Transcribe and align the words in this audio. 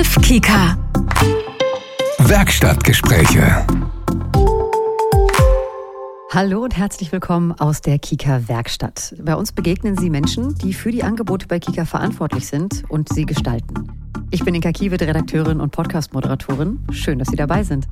12 0.00 0.22
Kika. 0.22 0.78
Werkstattgespräche. 2.20 3.66
Hallo 6.30 6.64
und 6.64 6.74
herzlich 6.74 7.12
willkommen 7.12 7.52
aus 7.52 7.82
der 7.82 7.98
Kika 7.98 8.48
Werkstatt. 8.48 9.14
Bei 9.22 9.36
uns 9.36 9.52
begegnen 9.52 9.98
Sie 9.98 10.08
Menschen, 10.08 10.54
die 10.54 10.72
für 10.72 10.90
die 10.90 11.02
Angebote 11.02 11.46
bei 11.46 11.58
Kika 11.58 11.84
verantwortlich 11.84 12.46
sind 12.46 12.82
und 12.88 13.12
sie 13.12 13.26
gestalten. 13.26 13.88
Ich 14.30 14.42
bin 14.42 14.54
Inka 14.54 14.72
Kiewit, 14.72 15.02
Redakteurin 15.02 15.60
und 15.60 15.70
Podcast-Moderatorin. 15.70 16.78
Schön, 16.92 17.18
dass 17.18 17.28
Sie 17.28 17.36
dabei 17.36 17.62
sind. 17.62 17.86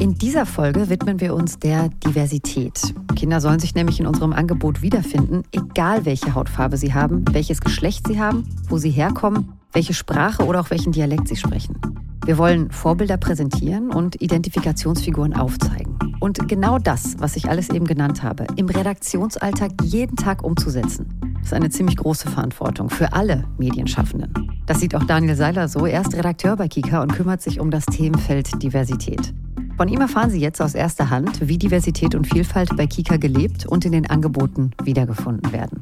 In 0.00 0.14
dieser 0.14 0.44
Folge 0.44 0.88
widmen 0.88 1.20
wir 1.20 1.34
uns 1.34 1.60
der 1.60 1.88
Diversität. 2.04 2.94
Kinder 3.14 3.40
sollen 3.40 3.60
sich 3.60 3.76
nämlich 3.76 4.00
in 4.00 4.08
unserem 4.08 4.32
Angebot 4.32 4.82
wiederfinden, 4.82 5.44
egal 5.52 6.04
welche 6.04 6.34
Hautfarbe 6.34 6.76
sie 6.76 6.94
haben, 6.94 7.24
welches 7.30 7.60
Geschlecht 7.60 8.08
sie 8.08 8.20
haben, 8.20 8.42
wo 8.68 8.78
sie 8.78 8.90
herkommen, 8.90 9.57
welche 9.72 9.94
Sprache 9.94 10.44
oder 10.44 10.60
auch 10.60 10.70
welchen 10.70 10.92
Dialekt 10.92 11.28
sie 11.28 11.36
sprechen. 11.36 11.78
Wir 12.24 12.36
wollen 12.36 12.70
Vorbilder 12.70 13.16
präsentieren 13.16 13.90
und 13.90 14.20
Identifikationsfiguren 14.20 15.34
aufzeigen. 15.34 15.98
Und 16.20 16.46
genau 16.48 16.78
das, 16.78 17.16
was 17.20 17.36
ich 17.36 17.48
alles 17.48 17.70
eben 17.70 17.86
genannt 17.86 18.22
habe, 18.22 18.46
im 18.56 18.68
Redaktionsalltag 18.68 19.70
jeden 19.82 20.16
Tag 20.16 20.44
umzusetzen, 20.44 21.38
ist 21.42 21.54
eine 21.54 21.70
ziemlich 21.70 21.96
große 21.96 22.28
Verantwortung 22.28 22.90
für 22.90 23.12
alle 23.12 23.44
Medienschaffenden. 23.56 24.32
Das 24.66 24.80
sieht 24.80 24.94
auch 24.94 25.04
Daniel 25.04 25.36
Seiler 25.36 25.68
so. 25.68 25.86
Er 25.86 26.02
ist 26.02 26.14
Redakteur 26.14 26.56
bei 26.56 26.68
Kika 26.68 27.00
und 27.00 27.14
kümmert 27.14 27.40
sich 27.40 27.60
um 27.60 27.70
das 27.70 27.86
Themenfeld 27.86 28.62
Diversität. 28.62 29.32
Von 29.78 29.88
ihm 29.88 30.00
erfahren 30.00 30.28
Sie 30.28 30.40
jetzt 30.40 30.60
aus 30.60 30.74
erster 30.74 31.08
Hand, 31.08 31.48
wie 31.48 31.56
Diversität 31.56 32.14
und 32.14 32.26
Vielfalt 32.26 32.76
bei 32.76 32.86
Kika 32.86 33.16
gelebt 33.16 33.64
und 33.64 33.84
in 33.84 33.92
den 33.92 34.10
Angeboten 34.10 34.72
wiedergefunden 34.82 35.52
werden. 35.52 35.80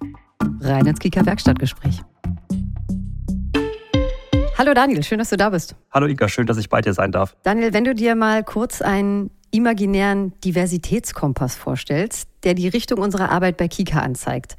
Rein 0.60 0.86
ins 0.86 1.00
Kika 1.00 1.24
Werkstattgespräch. 1.24 2.02
Hallo 4.58 4.72
Daniel, 4.72 5.02
schön, 5.02 5.18
dass 5.18 5.28
du 5.28 5.36
da 5.36 5.50
bist. 5.50 5.76
Hallo 5.90 6.06
Ika, 6.06 6.30
schön, 6.30 6.46
dass 6.46 6.56
ich 6.56 6.70
bei 6.70 6.80
dir 6.80 6.94
sein 6.94 7.12
darf. 7.12 7.36
Daniel, 7.42 7.74
wenn 7.74 7.84
du 7.84 7.94
dir 7.94 8.14
mal 8.14 8.42
kurz 8.42 8.80
einen 8.80 9.30
imaginären 9.50 10.32
Diversitätskompass 10.40 11.54
vorstellst, 11.54 12.26
der 12.42 12.54
die 12.54 12.66
Richtung 12.66 12.98
unserer 13.00 13.30
Arbeit 13.30 13.58
bei 13.58 13.68
Kika 13.68 14.00
anzeigt. 14.00 14.56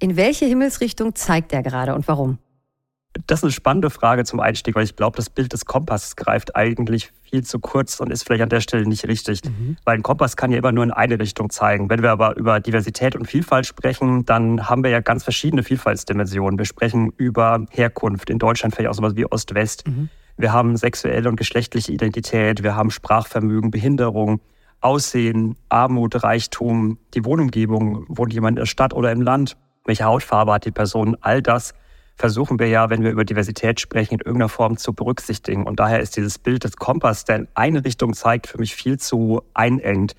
In 0.00 0.16
welche 0.16 0.44
Himmelsrichtung 0.46 1.14
zeigt 1.14 1.52
er 1.52 1.62
gerade 1.62 1.94
und 1.94 2.08
warum? 2.08 2.38
Das 3.28 3.40
ist 3.40 3.44
eine 3.44 3.52
spannende 3.52 3.90
Frage 3.90 4.24
zum 4.24 4.40
Einstieg, 4.40 4.74
weil 4.74 4.84
ich 4.84 4.96
glaube, 4.96 5.16
das 5.16 5.30
Bild 5.30 5.52
des 5.52 5.66
Kompasses 5.66 6.16
greift 6.16 6.56
eigentlich 6.56 7.12
viel 7.30 7.44
zu 7.44 7.58
kurz 7.58 8.00
und 8.00 8.10
ist 8.10 8.24
vielleicht 8.24 8.42
an 8.42 8.48
der 8.48 8.60
Stelle 8.60 8.86
nicht 8.86 9.06
richtig. 9.06 9.44
Mhm. 9.44 9.76
Weil 9.84 9.96
ein 9.96 10.02
Kompass 10.02 10.36
kann 10.36 10.50
ja 10.50 10.58
immer 10.58 10.72
nur 10.72 10.84
in 10.84 10.90
eine 10.90 11.18
Richtung 11.18 11.50
zeigen. 11.50 11.90
Wenn 11.90 12.02
wir 12.02 12.10
aber 12.10 12.36
über 12.36 12.60
Diversität 12.60 13.16
und 13.16 13.26
Vielfalt 13.26 13.66
sprechen, 13.66 14.24
dann 14.24 14.68
haben 14.68 14.82
wir 14.82 14.90
ja 14.90 15.00
ganz 15.00 15.24
verschiedene 15.24 15.62
Vielfaltsdimensionen. 15.62 16.58
Wir 16.58 16.66
sprechen 16.66 17.12
über 17.16 17.66
Herkunft, 17.70 18.30
in 18.30 18.38
Deutschland 18.38 18.74
vielleicht 18.74 18.90
auch 18.90 18.94
sowas 18.94 19.16
wie 19.16 19.26
Ost-West. 19.26 19.86
Mhm. 19.86 20.08
Wir 20.36 20.52
haben 20.52 20.76
sexuelle 20.76 21.28
und 21.28 21.36
geschlechtliche 21.36 21.92
Identität, 21.92 22.62
wir 22.62 22.76
haben 22.76 22.92
Sprachvermögen, 22.92 23.72
Behinderung, 23.72 24.40
Aussehen, 24.80 25.56
Armut, 25.68 26.22
Reichtum, 26.22 26.98
die 27.14 27.24
Wohnumgebung, 27.24 28.04
wohnt 28.08 28.32
jemand 28.32 28.56
in 28.56 28.62
der 28.62 28.66
Stadt 28.66 28.94
oder 28.94 29.10
im 29.10 29.22
Land, 29.22 29.56
welche 29.84 30.04
Hautfarbe 30.04 30.52
hat 30.52 30.64
die 30.64 30.70
Person, 30.70 31.16
all 31.20 31.42
das 31.42 31.74
versuchen 32.18 32.58
wir 32.58 32.66
ja, 32.66 32.90
wenn 32.90 33.02
wir 33.04 33.12
über 33.12 33.24
Diversität 33.24 33.80
sprechen, 33.80 34.14
in 34.14 34.20
irgendeiner 34.20 34.48
Form 34.48 34.76
zu 34.76 34.92
berücksichtigen. 34.92 35.64
Und 35.64 35.78
daher 35.78 36.00
ist 36.00 36.16
dieses 36.16 36.38
Bild 36.38 36.64
des 36.64 36.76
Kompass, 36.76 37.24
der 37.24 37.36
in 37.36 37.48
eine 37.54 37.84
Richtung 37.84 38.12
zeigt, 38.12 38.48
für 38.48 38.58
mich 38.58 38.74
viel 38.74 38.98
zu 38.98 39.42
einengt. 39.54 40.14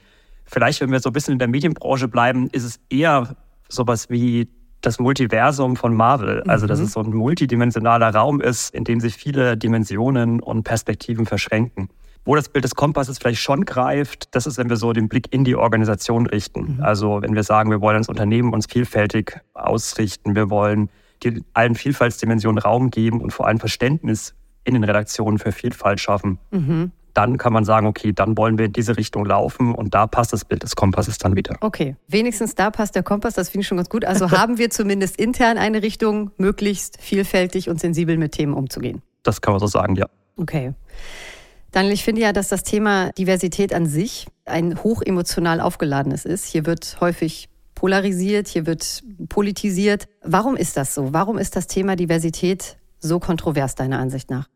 Vielleicht, 0.45 0.79
wenn 0.81 0.91
wir 0.91 1.01
so 1.01 1.09
ein 1.09 1.13
bisschen 1.13 1.33
in 1.33 1.39
der 1.39 1.49
Medienbranche 1.49 2.07
bleiben, 2.07 2.49
ist 2.51 2.63
es 2.63 2.79
eher 2.89 3.35
sowas 3.67 4.09
wie 4.09 4.47
das 4.81 4.97
Multiversum 4.97 5.75
von 5.75 5.93
Marvel. 5.93 6.41
Also, 6.43 6.67
dass 6.67 6.79
mhm. 6.79 6.85
es 6.85 6.93
so 6.93 7.01
ein 7.01 7.09
multidimensionaler 7.09 8.15
Raum 8.15 8.39
ist, 8.39 8.73
in 8.73 8.85
dem 8.85 9.01
sich 9.01 9.15
viele 9.15 9.57
Dimensionen 9.57 10.39
und 10.39 10.63
Perspektiven 10.63 11.25
verschränken. 11.25 11.89
Wo 12.23 12.35
das 12.35 12.47
Bild 12.47 12.63
des 12.63 12.75
Kompasses 12.75 13.17
vielleicht 13.17 13.41
schon 13.41 13.65
greift, 13.65 14.33
das 14.35 14.47
ist, 14.47 14.57
wenn 14.57 14.69
wir 14.69 14.77
so 14.77 14.93
den 14.93 15.09
Blick 15.09 15.33
in 15.33 15.43
die 15.43 15.55
Organisation 15.55 16.27
richten. 16.27 16.77
Mhm. 16.77 16.83
Also, 16.83 17.21
wenn 17.21 17.35
wir 17.35 17.43
sagen, 17.43 17.69
wir 17.71 17.81
wollen 17.81 17.97
als 17.97 18.07
Unternehmen 18.07 18.53
uns 18.53 18.67
vielfältig 18.67 19.41
ausrichten, 19.53 20.35
wir 20.35 20.49
wollen 20.49 20.89
die 21.23 21.43
allen 21.53 21.75
Vielfaltsdimensionen 21.75 22.59
Raum 22.59 22.91
geben 22.91 23.21
und 23.21 23.31
vor 23.31 23.47
allem 23.47 23.59
Verständnis 23.59 24.35
in 24.63 24.73
den 24.73 24.83
Redaktionen 24.83 25.39
für 25.39 25.51
Vielfalt 25.51 25.99
schaffen. 25.99 26.39
Mhm. 26.51 26.91
Dann 27.13 27.37
kann 27.37 27.51
man 27.51 27.65
sagen, 27.65 27.87
okay, 27.87 28.13
dann 28.13 28.37
wollen 28.37 28.57
wir 28.57 28.65
in 28.65 28.73
diese 28.73 28.95
Richtung 28.95 29.25
laufen 29.25 29.73
und 29.73 29.93
da 29.93 30.07
passt 30.07 30.31
das 30.31 30.45
Bild 30.45 30.63
des 30.63 30.75
Kompasses 30.75 31.17
dann 31.17 31.35
wieder. 31.35 31.57
Okay, 31.61 31.95
wenigstens 32.07 32.55
da 32.55 32.69
passt 32.69 32.95
der 32.95 33.03
Kompass, 33.03 33.33
das 33.33 33.49
finde 33.49 33.63
ich 33.63 33.67
schon 33.67 33.77
ganz 33.77 33.89
gut. 33.89 34.05
Also 34.05 34.31
haben 34.39 34.57
wir 34.57 34.69
zumindest 34.69 35.17
intern 35.17 35.57
eine 35.57 35.81
Richtung, 35.81 36.31
möglichst 36.37 37.01
vielfältig 37.01 37.69
und 37.69 37.79
sensibel 37.79 38.17
mit 38.17 38.33
Themen 38.33 38.53
umzugehen. 38.53 39.01
Das 39.23 39.41
kann 39.41 39.53
man 39.53 39.59
so 39.59 39.67
sagen, 39.67 39.95
ja. 39.95 40.07
Okay. 40.37 40.73
Daniel, 41.71 41.93
ich 41.93 42.03
finde 42.03 42.21
ja, 42.21 42.33
dass 42.33 42.47
das 42.47 42.63
Thema 42.63 43.11
Diversität 43.11 43.73
an 43.73 43.85
sich 43.85 44.27
ein 44.45 44.81
hochemotional 44.83 45.61
aufgeladenes 45.61 46.25
ist. 46.25 46.45
Hier 46.45 46.65
wird 46.65 46.97
häufig 46.99 47.49
polarisiert, 47.79 48.49
hier 48.49 48.65
wird 48.65 49.01
politisiert. 49.29 50.09
Warum 50.21 50.57
ist 50.57 50.75
das 50.75 50.93
so? 50.93 51.13
Warum 51.13 51.37
ist 51.37 51.55
das 51.55 51.65
Thema 51.65 51.95
Diversität 51.95 52.77
so 52.99 53.19
kontrovers 53.19 53.75
deiner 53.75 53.99
Ansicht 53.99 54.29
nach? 54.29 54.49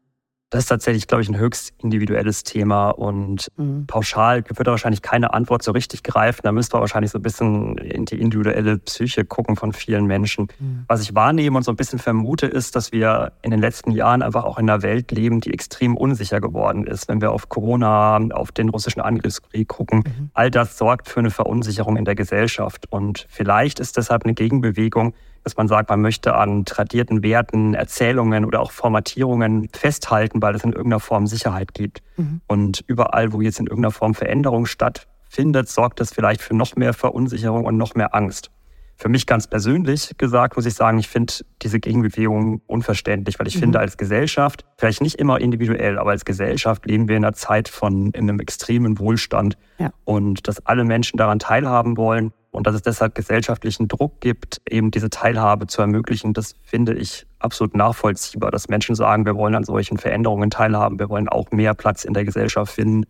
Das 0.54 0.66
ist 0.66 0.68
tatsächlich, 0.68 1.08
glaube 1.08 1.24
ich, 1.24 1.30
ein 1.30 1.38
höchst 1.38 1.74
individuelles 1.80 2.44
Thema 2.44 2.92
und 2.92 3.52
mhm. 3.58 3.88
pauschal 3.88 4.44
wird 4.48 4.68
da 4.68 4.70
wahrscheinlich 4.70 5.02
keine 5.02 5.34
Antwort 5.34 5.64
so 5.64 5.72
richtig 5.72 6.04
greifen. 6.04 6.42
Da 6.44 6.52
müsste 6.52 6.76
man 6.76 6.82
wahrscheinlich 6.82 7.10
so 7.10 7.18
ein 7.18 7.24
bisschen 7.24 7.76
in 7.80 8.06
die 8.06 8.22
individuelle 8.22 8.78
Psyche 8.78 9.26
gucken 9.26 9.56
von 9.56 9.74
vielen 9.74 10.06
Menschen. 10.06 10.50
Mhm. 10.60 10.86
Was 10.88 11.02
ich 11.02 11.16
wahrnehme 11.16 11.58
und 11.58 11.64
so 11.64 11.72
ein 11.72 11.76
bisschen 11.76 11.98
vermute, 11.98 12.46
ist, 12.46 12.76
dass 12.76 12.92
wir 12.92 13.32
in 13.42 13.50
den 13.50 13.62
letzten 13.62 13.90
Jahren 13.90 14.22
einfach 14.22 14.44
auch 14.44 14.60
in 14.60 14.70
einer 14.70 14.84
Welt 14.84 15.12
leben, 15.12 15.42
die 15.42 15.52
extrem 15.52 15.98
unsicher 15.98 16.40
geworden 16.40 16.86
ist. 16.86 17.08
Wenn 17.08 17.20
wir 17.20 17.32
auf 17.32 17.50
Corona, 17.50 18.18
auf 18.18 18.52
den 18.52 18.70
russischen 18.70 19.02
Angriffskrieg 19.02 19.68
gucken, 19.68 20.04
mhm. 20.06 20.30
all 20.36 20.52
das 20.52 20.78
sorgt 20.78 21.10
für 21.10 21.20
eine 21.20 21.32
Verunsicherung 21.32 21.98
in 21.98 22.06
der 22.06 22.14
Gesellschaft. 22.14 22.86
Und 22.92 23.26
vielleicht 23.28 23.80
ist 23.80 23.98
deshalb 23.98 24.24
eine 24.24 24.36
Gegenbewegung, 24.36 25.16
dass 25.44 25.58
man 25.58 25.68
sagt, 25.68 25.90
man 25.90 26.02
möchte 26.02 26.36
an 26.36 26.66
tradierten 26.66 27.24
Werten, 27.24 27.74
Erzählungen 27.74 28.46
oder 28.46 28.62
auch 28.62 28.72
Formatierungen 28.72 29.70
festhalten, 29.74 30.42
weil 30.42 30.56
es 30.56 30.64
in 30.64 30.72
irgendeiner 30.72 31.00
Form 31.00 31.28
Sicherheit 31.28 31.74
gibt. 31.74 32.02
Mhm. 32.18 32.42
Und 32.48 32.84
überall, 32.88 33.34
wo 33.34 33.42
jetzt 33.42 33.60
in 33.60 33.68
irgendeiner 33.68 33.92
Form 33.92 34.16
Veränderung 34.16 34.66
stattfindet, 34.66 35.70
sorgt 35.70 36.00
das 36.00 36.14
vielleicht 36.14 36.42
für 36.42 36.56
noch 36.56 36.76
mehr 36.76 36.94
Verunsicherung 36.94 37.66
und 37.66 37.78
noch 37.78 37.96
mehr 37.96 38.16
Angst. 38.16 38.52
Für 38.96 39.10
mich 39.10 39.26
ganz 39.26 39.48
persönlich 39.48 40.12
gesagt, 40.18 40.56
muss 40.56 40.66
ich 40.66 40.76
sagen, 40.76 40.98
ich 40.98 41.10
finde 41.10 41.34
diese 41.62 41.80
Gegenbewegung 41.80 42.62
unverständlich, 42.68 43.40
weil 43.40 43.48
ich 43.48 43.56
mhm. 43.56 43.62
finde, 43.62 43.80
als 43.80 43.98
Gesellschaft, 43.98 44.66
vielleicht 44.78 45.02
nicht 45.02 45.16
immer 45.16 45.42
individuell, 45.42 45.98
aber 45.98 46.12
als 46.12 46.26
Gesellschaft 46.26 46.86
leben 46.86 47.08
wir 47.08 47.18
in 47.18 47.26
einer 47.26 47.34
Zeit 47.34 47.68
von 47.68 48.12
in 48.12 48.30
einem 48.30 48.40
extremen 48.40 49.00
Wohlstand 49.00 49.58
ja. 49.80 49.92
und 50.06 50.48
dass 50.48 50.66
alle 50.66 50.84
Menschen 50.84 51.18
daran 51.18 51.40
teilhaben 51.40 51.98
wollen 51.98 52.32
und 52.52 52.68
dass 52.68 52.76
es 52.76 52.84
deshalb 52.84 53.16
gesellschaftlichen 53.16 53.88
Druck 53.88 54.22
gibt, 54.22 54.62
eben 54.70 54.92
diese 54.92 55.10
Teilhabe 55.10 55.66
zu 55.66 55.82
ermöglichen, 55.82 56.34
das 56.34 56.56
finde 56.64 56.94
ich 56.94 57.26
absolut 57.40 57.76
nachvollziehbar, 57.76 58.52
dass 58.52 58.70
Menschen 58.70 58.94
sagen, 58.94 59.26
wir 59.26 59.36
wollen 59.36 59.56
an 59.56 59.64
solchen 59.64 59.98
Veränderungen 59.98 60.52
teilhaben, 60.52 61.00
wir 61.00 61.10
wollen 61.10 61.28
auch 61.28 61.52
mehr 61.52 61.74
Platz 61.74 62.06
in 62.06 62.14
der 62.14 62.26
Gesellschaft 62.26 62.74
finden. 62.74 63.06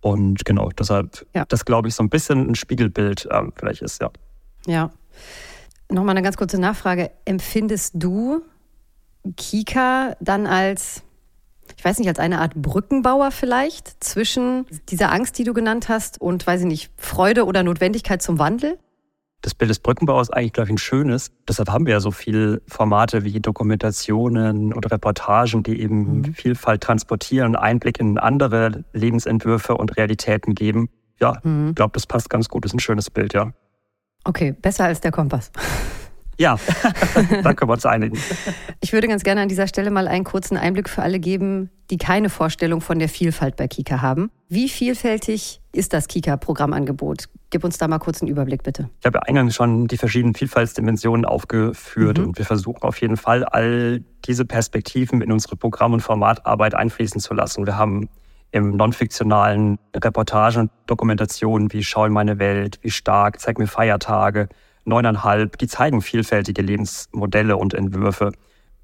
Und 0.00 0.44
genau, 0.44 0.70
deshalb, 0.70 1.26
ja. 1.34 1.44
das 1.46 1.64
glaube 1.64 1.88
ich, 1.88 1.94
so 1.94 2.02
ein 2.02 2.08
bisschen 2.08 2.50
ein 2.50 2.54
Spiegelbild 2.54 3.28
ähm, 3.30 3.52
vielleicht 3.54 3.82
ist, 3.82 4.00
ja. 4.00 4.10
Ja. 4.66 4.90
Nochmal 5.90 6.10
eine 6.10 6.22
ganz 6.22 6.36
kurze 6.36 6.60
Nachfrage. 6.60 7.10
Empfindest 7.24 7.94
du 7.96 8.42
Kika 9.36 10.16
dann 10.20 10.46
als 10.46 11.02
ich 11.76 11.84
weiß 11.84 11.98
nicht, 11.98 12.08
als 12.08 12.18
eine 12.18 12.40
Art 12.40 12.54
Brückenbauer 12.54 13.30
vielleicht 13.30 14.02
zwischen 14.02 14.66
dieser 14.88 15.12
Angst, 15.12 15.38
die 15.38 15.44
du 15.44 15.52
genannt 15.52 15.88
hast, 15.88 16.20
und, 16.20 16.46
weiß 16.46 16.62
ich 16.62 16.66
nicht, 16.66 16.90
Freude 16.96 17.44
oder 17.44 17.62
Notwendigkeit 17.62 18.22
zum 18.22 18.38
Wandel? 18.38 18.78
Das 19.42 19.54
Bild 19.54 19.70
des 19.70 19.78
Brückenbaus 19.78 20.28
ist 20.28 20.34
eigentlich, 20.34 20.52
glaube 20.52 20.68
ich, 20.68 20.74
ein 20.74 20.78
schönes. 20.78 21.30
Deshalb 21.48 21.70
haben 21.70 21.86
wir 21.86 21.92
ja 21.92 22.00
so 22.00 22.10
viele 22.10 22.60
Formate 22.66 23.22
wie 23.22 23.38
Dokumentationen 23.38 24.72
oder 24.72 24.90
Reportagen, 24.90 25.62
die 25.62 25.80
eben 25.80 26.18
mhm. 26.18 26.34
Vielfalt 26.34 26.82
transportieren, 26.82 27.54
Einblick 27.54 28.00
in 28.00 28.18
andere 28.18 28.84
Lebensentwürfe 28.92 29.76
und 29.76 29.96
Realitäten 29.96 30.56
geben. 30.56 30.88
Ja, 31.20 31.38
mhm. 31.44 31.68
ich 31.68 31.74
glaube, 31.76 31.92
das 31.92 32.06
passt 32.06 32.30
ganz 32.30 32.48
gut. 32.48 32.64
Das 32.64 32.70
ist 32.70 32.76
ein 32.76 32.80
schönes 32.80 33.10
Bild, 33.10 33.32
ja. 33.32 33.52
Okay, 34.28 34.52
besser 34.52 34.84
als 34.84 35.00
der 35.00 35.10
Kompass. 35.10 35.50
Ja, 36.36 36.58
da 37.42 37.54
können 37.54 37.70
wir 37.70 37.72
uns 37.72 37.86
einigen. 37.86 38.18
Ich 38.82 38.92
würde 38.92 39.08
ganz 39.08 39.24
gerne 39.24 39.40
an 39.40 39.48
dieser 39.48 39.66
Stelle 39.66 39.90
mal 39.90 40.06
einen 40.06 40.24
kurzen 40.24 40.58
Einblick 40.58 40.90
für 40.90 41.00
alle 41.00 41.18
geben, 41.18 41.70
die 41.90 41.96
keine 41.96 42.28
Vorstellung 42.28 42.82
von 42.82 42.98
der 42.98 43.08
Vielfalt 43.08 43.56
bei 43.56 43.68
Kika 43.68 44.02
haben. 44.02 44.30
Wie 44.50 44.68
vielfältig 44.68 45.62
ist 45.72 45.94
das 45.94 46.08
Kika-Programmangebot? 46.08 47.30
Gib 47.48 47.64
uns 47.64 47.78
da 47.78 47.88
mal 47.88 47.98
kurz 47.98 48.20
einen 48.20 48.30
Überblick, 48.30 48.62
bitte. 48.62 48.90
Ich 49.00 49.06
habe 49.06 49.16
ja 49.16 49.22
eingangs 49.22 49.54
schon 49.54 49.88
die 49.88 49.96
verschiedenen 49.96 50.34
Vielfaltsdimensionen 50.34 51.24
aufgeführt 51.24 52.18
mhm. 52.18 52.26
und 52.26 52.38
wir 52.38 52.44
versuchen 52.44 52.82
auf 52.82 53.00
jeden 53.00 53.16
Fall, 53.16 53.44
all 53.44 54.04
diese 54.26 54.44
Perspektiven 54.44 55.22
in 55.22 55.32
unsere 55.32 55.56
Programm- 55.56 55.94
und 55.94 56.02
Formatarbeit 56.02 56.74
einfließen 56.74 57.22
zu 57.22 57.32
lassen. 57.32 57.64
Wir 57.64 57.78
haben 57.78 58.10
im 58.50 58.76
non-fiktionalen 58.76 59.78
Reportagen 59.94 60.62
und 60.62 60.70
Dokumentationen 60.86 61.72
wie 61.72 61.82
Schau 61.82 62.06
in 62.06 62.12
meine 62.12 62.38
Welt, 62.38 62.78
wie 62.82 62.90
stark, 62.90 63.40
zeig 63.40 63.58
mir 63.58 63.66
Feiertage, 63.66 64.48
neuneinhalb, 64.84 65.58
die 65.58 65.66
zeigen 65.66 66.00
vielfältige 66.00 66.62
Lebensmodelle 66.62 67.56
und 67.56 67.74
Entwürfe. 67.74 68.32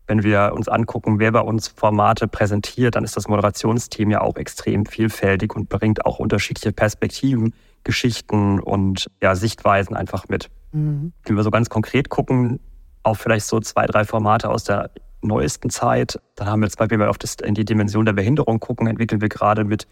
wenn 0.06 0.22
wir 0.22 0.52
uns 0.54 0.68
angucken, 0.68 1.18
wer 1.18 1.32
bei 1.32 1.40
uns 1.40 1.68
Formate 1.68 2.28
präsentiert, 2.28 2.94
dann 2.94 3.04
ist 3.04 3.16
das 3.16 3.26
Moderationsteam 3.26 4.10
ja 4.10 4.20
auch 4.20 4.36
extrem 4.36 4.84
vielfältig 4.84 5.54
und 5.54 5.68
bringt 5.68 6.04
auch 6.04 6.18
unterschiedliche 6.18 6.72
Perspektiven, 6.72 7.54
Geschichten 7.84 8.60
und 8.60 9.06
ja, 9.22 9.34
Sichtweisen 9.34 9.96
einfach 9.96 10.28
mit. 10.28 10.50
Mhm. 10.72 11.12
Wenn 11.24 11.36
wir 11.36 11.42
so 11.42 11.50
ganz 11.50 11.70
konkret 11.70 12.10
gucken, 12.10 12.60
auf 13.02 13.18
vielleicht 13.18 13.46
so 13.46 13.60
zwei, 13.60 13.86
drei 13.86 14.04
Formate 14.04 14.50
aus 14.50 14.64
der 14.64 14.90
neuesten 15.26 15.70
Zeit, 15.70 16.20
dann 16.36 16.48
haben 16.48 16.62
wir 16.62 16.70
zum 16.70 16.78
Beispiel, 16.78 16.98
wenn 16.98 17.06
wir 17.06 17.10
auf 17.10 17.18
das, 17.18 17.36
in 17.42 17.54
die 17.54 17.64
Dimension 17.64 18.04
der 18.04 18.12
Behinderung 18.12 18.60
gucken, 18.60 18.86
entwickeln 18.86 19.20
wir 19.20 19.28
gerade 19.28 19.64
mit 19.64 19.86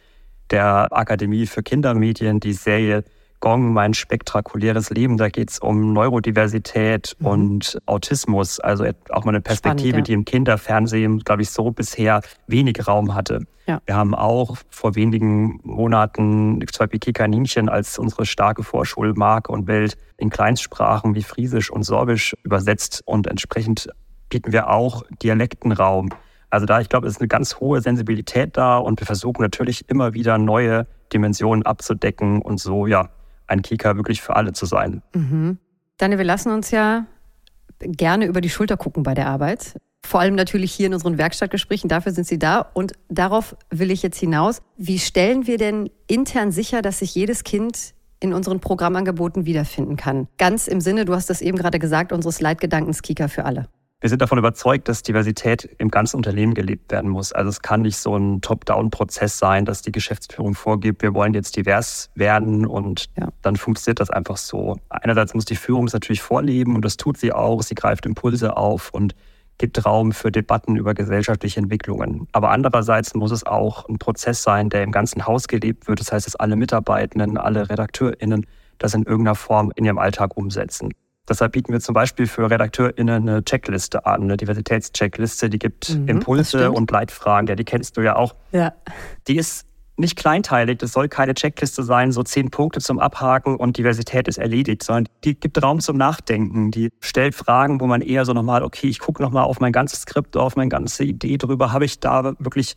der 0.51 0.89
Akademie 0.93 1.47
für 1.47 1.63
Kindermedien 1.63 2.41
die 2.41 2.53
Serie 2.53 3.05
Gong, 3.43 3.73
mein 3.73 3.93
spektakuläres 3.93 4.91
Leben. 4.91 5.17
Da 5.19 5.29
geht 5.29 5.51
es 5.51 5.59
um 5.59 5.93
Neurodiversität 5.93 7.17
mhm. 7.19 7.27
und 7.27 7.79
Autismus. 7.87 8.61
Also 8.61 8.85
auch 9.11 9.25
mal 9.25 9.33
eine 9.33 9.41
Perspektive, 9.41 9.89
Spannend, 9.89 10.09
ja. 10.09 10.13
die 10.13 10.13
im 10.13 10.25
Kinderfernsehen, 10.25 11.19
glaube 11.19 11.43
ich, 11.43 11.51
so 11.51 11.73
bisher 11.73 12.23
wenig 12.47 12.87
Raum 12.87 13.15
hatte. 13.15 13.41
Ja. 13.67 13.81
Wir 13.85 13.97
haben 13.97 14.15
auch 14.15 14.57
vor 14.71 14.95
wenigen 14.95 15.59
Monaten 15.65 16.65
zum 16.71 16.79
Beispiel 16.79 17.01
Kikaninchen 17.01 17.69
als 17.69 17.99
unsere 17.99 18.27
starke 18.27 18.63
Vorschulmarke 18.63 19.51
und 19.51 19.67
Welt 19.67 19.99
in 20.19 20.31
Kleinstsprachen 20.31 21.17
wie 21.17 21.23
Friesisch 21.25 21.71
und 21.71 21.83
Sorbisch 21.83 22.37
übersetzt 22.45 23.03
und 23.07 23.27
entsprechend 23.27 23.89
bieten 24.33 24.51
wir 24.51 24.71
auch 24.71 25.03
Dialektenraum. 25.23 26.09
Also 26.49 26.65
da, 26.65 26.81
ich 26.81 26.89
glaube, 26.89 27.07
es 27.07 27.15
ist 27.15 27.21
eine 27.21 27.29
ganz 27.29 27.61
hohe 27.61 27.83
Sensibilität 27.83 28.57
da 28.57 28.79
und 28.79 28.99
wir 28.99 29.07
versuchen 29.07 29.43
natürlich 29.43 29.91
immer 29.91 30.15
wieder 30.15 30.39
neue 30.39 30.87
Dimensionen 31.13 31.67
abzudecken 31.67 32.41
und 32.41 32.59
so, 32.59 32.87
ja, 32.87 33.11
ein 33.47 33.61
Kika 33.61 33.95
wirklich 33.97 34.23
für 34.23 34.35
alle 34.35 34.55
zu 34.55 34.65
sein. 34.65 35.03
Mhm. 35.15 35.59
Daniel, 35.99 36.19
wir 36.19 36.25
lassen 36.25 36.51
uns 36.51 36.71
ja 36.71 37.05
gerne 37.79 38.25
über 38.25 38.41
die 38.41 38.49
Schulter 38.49 38.79
gucken 38.79 39.03
bei 39.03 39.13
der 39.13 39.27
Arbeit. 39.27 39.79
Vor 40.05 40.21
allem 40.21 40.35
natürlich 40.35 40.73
hier 40.73 40.87
in 40.87 40.95
unseren 40.95 41.19
Werkstattgesprächen, 41.19 41.91
dafür 41.91 42.13
sind 42.13 42.27
Sie 42.27 42.39
da. 42.39 42.61
Und 42.73 42.93
darauf 43.11 43.55
will 43.69 43.91
ich 43.91 44.03
jetzt 44.03 44.19
hinaus. 44.19 44.63
Wie 44.79 44.99
stellen 44.99 45.47
wir 45.47 45.59
denn 45.59 45.91
intern 46.07 46.53
sicher, 46.53 46.81
dass 46.81 47.01
sich 47.01 47.15
jedes 47.15 47.45
Kind 47.45 47.93
in 48.19 48.33
unseren 48.33 48.61
Programmangeboten 48.61 49.45
wiederfinden 49.45 49.97
kann? 49.97 50.27
Ganz 50.39 50.69
im 50.69 50.81
Sinne, 50.81 51.05
du 51.05 51.15
hast 51.15 51.29
das 51.29 51.43
eben 51.43 51.59
gerade 51.59 51.79
gesagt, 51.79 52.13
unseres 52.13 52.41
Leitgedankens 52.41 53.03
Kika 53.03 53.29
für 53.29 53.45
alle. 53.45 53.69
Wir 54.03 54.09
sind 54.09 54.21
davon 54.21 54.37
überzeugt, 54.37 54.89
dass 54.89 55.05
Diversität 55.05 55.77
im 55.79 55.89
ganzen 55.89 56.17
Unternehmen 56.17 56.55
gelebt 56.55 56.91
werden 56.91 57.09
muss. 57.09 57.33
Also 57.33 57.51
es 57.51 57.63
kann 57.63 57.83
nicht 57.83 57.97
so 57.97 58.17
ein 58.17 58.41
Top-Down-Prozess 58.41 59.39
sein, 59.39 59.65
dass 59.65 59.81
die 59.81 59.93
Geschäftsführung 59.93 60.57
vorgibt, 60.57 61.03
wir 61.03 61.15
wollen 61.15 61.35
jetzt 61.35 61.55
divers 61.55 62.11
werden 62.17 62.67
und 62.67 63.07
ja. 63.17 63.29
dann 63.43 63.55
funktioniert 63.55 64.01
das 64.01 64.11
einfach 64.11 64.39
so. 64.39 64.77
Einerseits 64.89 65.35
muss 65.35 65.45
die 65.45 65.55
Führung 65.55 65.87
es 65.87 65.93
natürlich 65.93 66.21
vorleben 66.21 66.75
und 66.75 66.85
das 66.85 66.97
tut 66.97 67.17
sie 67.17 67.33
auch. 67.33 67.63
Sie 67.63 67.77
greift 67.77 68.05
Impulse 68.05 68.57
auf 68.57 68.91
und 68.93 69.15
gibt 69.59 69.87
Raum 69.87 70.11
für 70.11 70.33
Debatten 70.33 70.75
über 70.75 70.95
gesellschaftliche 70.95 71.61
Entwicklungen. 71.61 72.27
Aber 72.33 72.51
andererseits 72.51 73.15
muss 73.15 73.31
es 73.31 73.47
auch 73.47 73.89
ein 73.89 73.99
Prozess 73.99 74.43
sein, 74.43 74.69
der 74.69 74.83
im 74.83 74.91
ganzen 74.91 75.29
Haus 75.29 75.47
gelebt 75.47 75.87
wird. 75.87 76.01
Das 76.01 76.11
heißt, 76.11 76.27
dass 76.27 76.35
alle 76.35 76.57
Mitarbeitenden, 76.57 77.39
alle 77.39 77.71
RedakteurInnen 77.71 78.47
das 78.79 78.95
in 78.95 79.05
irgendeiner 79.05 79.37
Form 79.37 79.71
in 79.77 79.85
ihrem 79.85 79.99
Alltag 79.99 80.37
umsetzen. 80.37 80.93
Deshalb 81.29 81.53
bieten 81.53 81.73
wir 81.73 81.81
zum 81.81 81.95
Beispiel 81.95 82.27
für 82.27 82.51
RedakteurInnen 82.51 83.29
eine 83.29 83.45
Checkliste 83.45 84.07
an, 84.07 84.23
eine 84.23 84.37
Diversitätscheckliste, 84.37 85.49
die 85.49 85.59
gibt 85.59 85.91
mhm, 85.91 86.09
Impulse 86.09 86.73
und 86.73 86.91
Leitfragen. 86.91 87.47
Ja, 87.47 87.55
die 87.55 87.65
kennst 87.65 87.97
du 87.97 88.01
ja 88.01 88.17
auch. 88.17 88.35
Ja. 88.51 88.73
Die 89.29 89.37
ist 89.37 89.67
nicht 89.97 90.17
kleinteilig, 90.17 90.79
das 90.79 90.93
soll 90.93 91.09
keine 91.09 91.35
Checkliste 91.35 91.83
sein, 91.83 92.13
so 92.13 92.23
zehn 92.23 92.51
Punkte 92.51 92.81
zum 92.81 92.99
Abhaken 92.99 93.57
und 93.57 93.77
Diversität 93.77 94.27
ist 94.27 94.39
erledigt, 94.39 94.83
sondern 94.83 95.07
die 95.23 95.39
gibt 95.39 95.63
Raum 95.63 95.81
zum 95.81 95.97
Nachdenken. 95.97 96.71
Die 96.71 96.91
stellt 97.01 97.35
Fragen, 97.35 97.81
wo 97.81 97.87
man 97.87 98.01
eher 98.01 98.25
so 98.25 98.33
nochmal, 98.33 98.63
okay, 98.63 98.89
ich 98.89 98.99
gucke 98.99 99.23
nochmal 99.23 99.45
auf 99.45 99.61
mein 99.61 99.73
ganzes 99.73 100.03
Skript, 100.03 100.37
auf 100.37 100.57
meine 100.57 100.71
ganze 100.71 101.05
Idee 101.05 101.37
drüber, 101.37 101.73
habe 101.73 101.85
ich 101.85 102.01
da 102.01 102.35
wirklich 102.39 102.75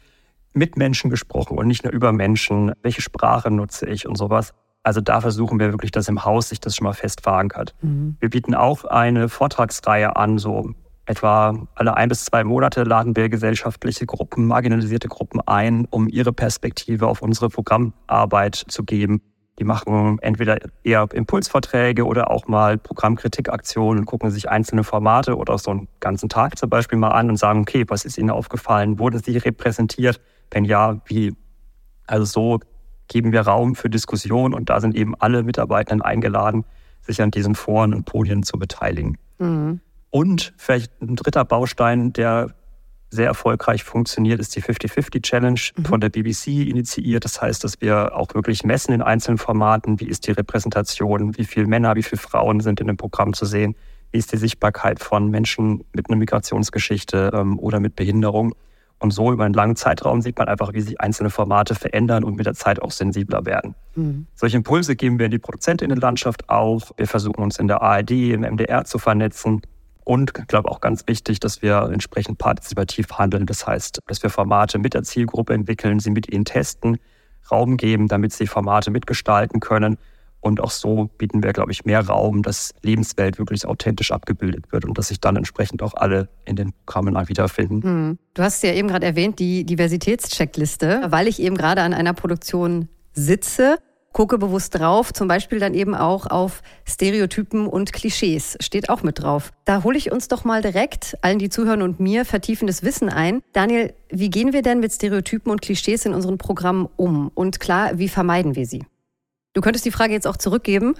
mit 0.54 0.78
Menschen 0.78 1.10
gesprochen 1.10 1.58
und 1.58 1.68
nicht 1.68 1.84
nur 1.84 1.94
über 1.94 2.12
Menschen? 2.12 2.74
Welche 2.82 3.02
Sprache 3.02 3.50
nutze 3.50 3.88
ich 3.88 4.08
und 4.08 4.18
sowas? 4.18 4.54
Also 4.86 5.02
da 5.02 5.20
versuchen 5.20 5.60
wir 5.60 5.72
wirklich, 5.72 5.90
dass 5.90 6.08
im 6.08 6.26
Haus 6.26 6.50
sich 6.50 6.60
das 6.60 6.76
schon 6.76 6.86
mal 6.86 6.94
fest 6.94 7.22
verankert. 7.22 7.74
Mhm. 7.82 8.18
Wir 8.20 8.30
bieten 8.30 8.54
auch 8.54 8.86
eine 8.86 9.30
Vortragsreihe 9.30 10.16
an, 10.16 10.38
so 10.38 10.74
etwa 11.08 11.58
alle 11.74 11.98
ein 11.98 12.08
bis 12.08 12.26
zwei 12.26 12.44
Monate 12.44 12.84
laden 12.84 13.16
wir 13.16 13.30
gesellschaftliche 13.30 14.06
Gruppen, 14.06 14.46
marginalisierte 14.46 15.08
Gruppen 15.08 15.42
ein, 15.42 15.88
um 15.90 16.08
ihre 16.08 16.34
Perspektive 16.34 17.08
auf 17.08 17.24
unsere 17.24 17.50
Programmarbeit 17.50 18.64
zu 18.68 18.84
geben. 18.84 19.24
Die 19.58 19.64
machen 19.64 20.20
entweder 20.22 20.60
eher 20.84 21.08
Impulsvorträge 21.12 22.06
oder 22.06 22.30
auch 22.30 22.48
mal 22.48 22.78
Programmkritikaktionen 22.78 24.02
und 24.02 24.06
gucken 24.06 24.30
sich 24.30 24.50
einzelne 24.50 24.84
Formate 24.84 25.36
oder 25.36 25.58
so 25.58 25.72
einen 25.72 25.88
ganzen 26.00 26.30
Tag 26.30 26.60
zum 26.60 26.70
Beispiel 26.70 27.00
mal 27.00 27.12
an 27.12 27.32
und 27.32 27.38
sagen, 27.38 27.62
okay, 27.62 27.86
was 27.88 28.06
ist 28.06 28.20
Ihnen 28.20 28.30
aufgefallen? 28.30 29.00
Wurden 29.00 29.20
Sie 29.20 29.36
repräsentiert? 29.36 30.22
Wenn 30.52 30.64
ja, 30.64 31.02
wie? 31.06 31.36
Also 32.06 32.26
so 32.26 32.60
geben 33.08 33.32
wir 33.32 33.42
Raum 33.42 33.76
für 33.76 33.90
Diskussion 33.90 34.54
und 34.54 34.70
da 34.70 34.80
sind 34.80 34.96
eben 34.96 35.16
alle 35.16 35.44
Mitarbeitenden 35.44 36.02
eingeladen, 36.02 36.66
sich 37.02 37.22
an 37.22 37.32
diesen 37.32 37.56
Foren 37.56 37.94
und 37.94 38.06
Podien 38.06 38.44
zu 38.44 38.58
beteiligen. 38.58 39.18
Mhm. 39.40 39.80
Und 40.10 40.54
vielleicht 40.58 41.02
ein 41.02 41.16
dritter 41.16 41.46
Baustein, 41.46 42.14
der 42.14 42.54
sehr 43.10 43.28
erfolgreich 43.28 43.84
funktioniert, 43.84 44.40
ist 44.40 44.56
die 44.56 44.62
50-50 44.62 45.22
Challenge 45.22 45.60
mhm. 45.76 45.86
von 45.86 46.02
der 46.02 46.10
BBC 46.10 46.48
initiiert. 46.48 47.26
Das 47.26 47.42
heißt, 47.42 47.64
dass 47.64 47.82
wir 47.82 48.16
auch 48.16 48.34
wirklich 48.34 48.64
messen 48.64 48.94
in 48.94 49.02
einzelnen 49.02 49.38
Formaten, 49.38 50.00
wie 50.00 50.08
ist 50.08 50.28
die 50.28 50.32
Repräsentation, 50.32 51.38
wie 51.38 51.46
viele 51.46 51.68
Männer, 51.68 51.96
wie 51.96 52.04
viele 52.04 52.22
Frauen 52.22 52.60
sind 52.60 52.80
in 52.80 52.88
dem 52.88 52.98
Programm 52.98 53.34
zu 53.34 53.46
sehen, 53.46 53.76
wie 54.12 54.18
ist 54.18 54.32
die 54.32 54.38
Sichtbarkeit 54.38 55.00
von 55.00 55.30
Menschen 55.30 55.84
mit 55.94 56.10
einer 56.10 56.18
Migrationsgeschichte 56.18 57.32
ähm, 57.34 57.60
oder 57.60 57.80
mit 57.80 57.96
Behinderung. 57.96 58.56
Und 59.00 59.12
so 59.12 59.32
über 59.32 59.44
einen 59.44 59.54
langen 59.54 59.76
Zeitraum 59.76 60.22
sieht 60.22 60.38
man 60.38 60.48
einfach, 60.48 60.74
wie 60.74 60.82
sich 60.82 61.00
einzelne 61.02 61.30
Formate 61.30 61.76
verändern 61.76 62.24
und 62.24 62.36
mit 62.38 62.46
der 62.46 62.54
Zeit 62.54 62.82
auch 62.82 62.92
sensibler 62.92 63.46
werden. 63.46 63.76
Mhm. 63.96 64.28
Solche 64.36 64.58
Impulse 64.58 64.96
geben 64.96 65.20
wir 65.20 65.26
in 65.26 65.32
die 65.32 65.40
Produzentinnenlandschaft 65.40 66.50
auf. 66.50 66.94
Wir 66.98 67.08
versuchen 67.08 67.44
uns 67.44 67.60
in 67.60 67.68
der 67.68 67.82
ARD, 67.82 68.12
im 68.12 68.42
MDR 68.42 68.86
zu 68.86 68.98
vernetzen. 68.98 69.62
Und 70.06 70.34
ich 70.38 70.48
glaube 70.48 70.70
auch 70.70 70.82
ganz 70.82 71.04
wichtig, 71.08 71.40
dass 71.40 71.62
wir 71.62 71.90
entsprechend 71.92 72.38
partizipativ 72.38 73.12
handeln. 73.12 73.46
Das 73.46 73.68
heißt, 73.68 74.00
dass 74.08 74.24
wir 74.24 74.30
Formate 74.30 74.80
mit 74.80 74.94
der 74.94 75.04
Zielgruppe 75.04 75.54
entwickeln, 75.54 76.00
sie 76.00 76.12
mit 76.12 76.32
ihnen 76.32 76.46
testen, 76.46 76.98
Raum 77.52 77.78
geben, 77.78 78.08
damit 78.08 78.32
sie 78.32 78.48
Formate 78.48 78.92
mitgestalten 78.92 79.60
können 79.60 79.98
und 80.46 80.62
auch 80.62 80.70
so 80.70 81.10
bieten 81.18 81.42
wir, 81.42 81.54
glaube 81.54 81.72
ich, 81.72 81.86
mehr 81.86 82.06
Raum, 82.06 82.44
dass 82.44 82.74
Lebenswelt 82.84 83.40
wirklich 83.40 83.66
authentisch 83.66 84.12
abgebildet 84.12 84.72
wird 84.72 84.86
und 84.86 84.96
dass 84.98 85.08
sich 85.08 85.20
dann 85.20 85.36
entsprechend 85.36 85.82
auch 85.82 85.96
alle 85.96 86.30
in 86.46 86.56
den 86.56 86.72
Programmen 86.86 87.16
wiederfinden. 87.28 87.82
Hm. 87.82 88.20
Du 88.36 88.44
hast 88.44 88.62
ja 88.64 88.72
eben 88.72 88.88
gerade 88.88 89.08
erwähnt, 89.08 89.40
die 89.40 89.64
Diversitätscheckliste, 89.66 91.06
weil 91.08 91.28
ich 91.28 91.42
eben 91.42 91.58
gerade 91.58 91.82
an 91.82 91.94
einer 91.94 92.14
Produktion 92.14 92.90
sitze 93.14 93.80
gucke 94.14 94.38
bewusst 94.38 94.80
drauf, 94.80 95.12
zum 95.12 95.28
Beispiel 95.28 95.60
dann 95.60 95.74
eben 95.74 95.94
auch 95.94 96.28
auf 96.28 96.62
Stereotypen 96.86 97.68
und 97.68 97.92
Klischees, 97.92 98.56
steht 98.62 98.88
auch 98.88 99.04
mit 99.04 99.22
drauf. 99.22 99.52
Da 99.66 99.84
hole 99.84 99.98
ich 99.98 100.10
uns 100.10 100.30
doch 100.30 100.46
mal 100.46 100.62
direkt, 100.62 101.18
allen, 101.22 101.38
die 101.38 101.50
zuhören 101.50 101.82
und 101.82 102.00
mir, 102.00 102.24
vertiefendes 102.24 102.82
Wissen 102.82 103.10
ein. 103.10 103.42
Daniel, 103.52 103.94
wie 104.10 104.30
gehen 104.30 104.54
wir 104.54 104.62
denn 104.62 104.80
mit 104.80 104.94
Stereotypen 104.94 105.52
und 105.52 105.62
Klischees 105.62 106.06
in 106.06 106.14
unseren 106.14 106.38
Programmen 106.38 106.88
um? 106.96 107.30
Und 107.36 107.60
klar, 107.60 107.98
wie 107.98 108.08
vermeiden 108.08 108.56
wir 108.56 108.66
sie? 108.66 108.86
Du 109.56 109.62
könntest 109.62 109.86
die 109.86 109.92
Frage 109.92 110.12
jetzt 110.12 110.28
auch 110.28 110.36
zurückgeben, 110.36 110.96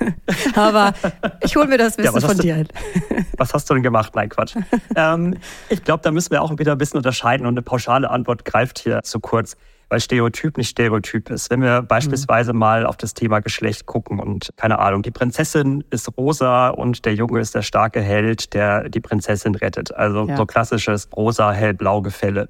aber 0.56 0.92
ich 1.40 1.54
hole 1.54 1.68
mir 1.68 1.78
das 1.78 1.96
Wissen 1.98 2.20
ja, 2.20 2.20
von 2.20 2.36
dir 2.36 2.56
ein. 2.56 2.68
was 3.38 3.54
hast 3.54 3.70
du 3.70 3.74
denn 3.74 3.84
gemacht? 3.84 4.16
Nein, 4.16 4.28
Quatsch. 4.28 4.56
ähm, 4.96 5.36
ich 5.68 5.84
glaube, 5.84 6.02
da 6.02 6.10
müssen 6.10 6.32
wir 6.32 6.42
auch 6.42 6.58
wieder 6.58 6.72
ein 6.72 6.78
bisschen 6.78 6.96
unterscheiden 6.96 7.46
und 7.46 7.54
eine 7.54 7.62
pauschale 7.62 8.10
Antwort 8.10 8.44
greift 8.44 8.80
hier 8.80 9.04
zu 9.04 9.20
kurz, 9.20 9.56
weil 9.88 10.00
Stereotyp 10.00 10.56
nicht 10.56 10.70
Stereotyp 10.70 11.30
ist. 11.30 11.48
Wenn 11.50 11.62
wir 11.62 11.82
beispielsweise 11.82 12.52
mhm. 12.52 12.58
mal 12.58 12.86
auf 12.86 12.96
das 12.96 13.14
Thema 13.14 13.38
Geschlecht 13.38 13.86
gucken 13.86 14.18
und 14.18 14.50
keine 14.56 14.80
Ahnung, 14.80 15.02
die 15.02 15.12
Prinzessin 15.12 15.84
ist 15.90 16.10
rosa 16.16 16.70
und 16.70 17.04
der 17.04 17.14
Junge 17.14 17.38
ist 17.38 17.54
der 17.54 17.62
starke 17.62 18.00
Held, 18.00 18.52
der 18.52 18.88
die 18.88 19.00
Prinzessin 19.00 19.54
rettet. 19.54 19.94
Also 19.94 20.26
ja. 20.26 20.36
so 20.36 20.44
klassisches 20.44 21.08
rosa, 21.14 21.52
hellblau 21.52 22.02
Gefälle. 22.02 22.48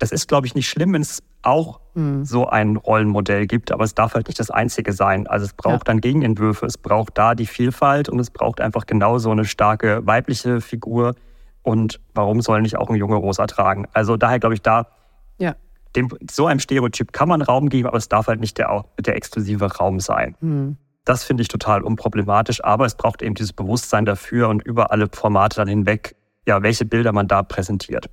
Das 0.00 0.12
ist, 0.12 0.28
glaube 0.28 0.46
ich, 0.46 0.54
nicht 0.54 0.68
schlimm, 0.68 0.94
wenn 0.94 1.02
es 1.02 1.22
auch 1.42 1.78
mhm. 1.94 2.24
so 2.24 2.46
ein 2.46 2.76
Rollenmodell 2.76 3.46
gibt, 3.46 3.70
aber 3.70 3.84
es 3.84 3.94
darf 3.94 4.14
halt 4.14 4.28
nicht 4.28 4.40
das 4.40 4.50
einzige 4.50 4.94
sein. 4.94 5.26
Also 5.26 5.44
es 5.44 5.52
braucht 5.52 5.74
ja. 5.74 5.84
dann 5.84 6.00
Gegenentwürfe, 6.00 6.64
es 6.64 6.78
braucht 6.78 7.18
da 7.18 7.34
die 7.34 7.46
Vielfalt 7.46 8.08
und 8.08 8.18
es 8.18 8.30
braucht 8.30 8.62
einfach 8.62 8.86
genau 8.86 9.18
so 9.18 9.30
eine 9.30 9.44
starke 9.44 10.06
weibliche 10.06 10.62
Figur. 10.62 11.14
Und 11.62 12.00
warum 12.14 12.40
soll 12.40 12.62
nicht 12.62 12.78
auch 12.78 12.88
ein 12.88 12.96
Junge 12.96 13.16
rosa 13.16 13.46
tragen? 13.46 13.86
Also 13.92 14.16
daher 14.16 14.40
glaube 14.40 14.54
ich, 14.54 14.62
da 14.62 14.88
ja. 15.38 15.54
dem, 15.94 16.08
so 16.30 16.46
einem 16.46 16.60
Stereotyp 16.60 17.12
kann 17.12 17.28
man 17.28 17.42
Raum 17.42 17.68
geben, 17.68 17.86
aber 17.86 17.98
es 17.98 18.08
darf 18.08 18.26
halt 18.26 18.40
nicht 18.40 18.56
der, 18.56 18.86
der 18.98 19.16
exklusive 19.16 19.76
Raum 19.76 20.00
sein. 20.00 20.34
Mhm. 20.40 20.78
Das 21.04 21.24
finde 21.24 21.42
ich 21.42 21.48
total 21.48 21.82
unproblematisch, 21.82 22.64
aber 22.64 22.86
es 22.86 22.94
braucht 22.94 23.20
eben 23.20 23.34
dieses 23.34 23.52
Bewusstsein 23.52 24.06
dafür 24.06 24.48
und 24.48 24.62
über 24.62 24.92
alle 24.92 25.08
Formate 25.12 25.56
dann 25.56 25.68
hinweg, 25.68 26.16
ja, 26.46 26.62
welche 26.62 26.86
Bilder 26.86 27.12
man 27.12 27.28
da 27.28 27.42
präsentiert. 27.42 28.08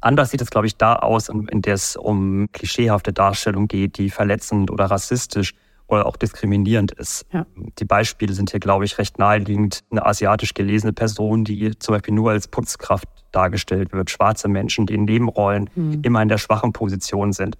Anders 0.00 0.30
sieht 0.30 0.40
es, 0.40 0.50
glaube 0.50 0.66
ich, 0.66 0.76
da 0.76 0.96
aus, 0.96 1.28
in 1.28 1.62
der 1.62 1.74
es 1.74 1.96
um 1.96 2.48
klischeehafte 2.52 3.12
Darstellung 3.12 3.66
geht, 3.66 3.98
die 3.98 4.10
verletzend 4.10 4.70
oder 4.70 4.86
rassistisch 4.86 5.54
oder 5.88 6.06
auch 6.06 6.16
diskriminierend 6.16 6.92
ist. 6.92 7.26
Ja. 7.32 7.46
Die 7.78 7.84
Beispiele 7.84 8.32
sind 8.32 8.50
hier, 8.50 8.60
glaube 8.60 8.84
ich, 8.84 8.98
recht 8.98 9.18
naheliegend. 9.18 9.84
Eine 9.90 10.04
asiatisch 10.04 10.54
gelesene 10.54 10.92
Person, 10.92 11.44
die 11.44 11.78
zum 11.78 11.94
Beispiel 11.94 12.14
nur 12.14 12.30
als 12.32 12.48
Putzkraft 12.48 13.08
dargestellt 13.32 13.92
wird, 13.92 14.10
schwarze 14.10 14.48
Menschen, 14.48 14.86
die 14.86 14.94
in 14.94 15.04
Nebenrollen 15.04 15.70
mhm. 15.74 16.00
immer 16.02 16.22
in 16.22 16.28
der 16.28 16.38
schwachen 16.38 16.72
Position 16.72 17.32
sind. 17.32 17.56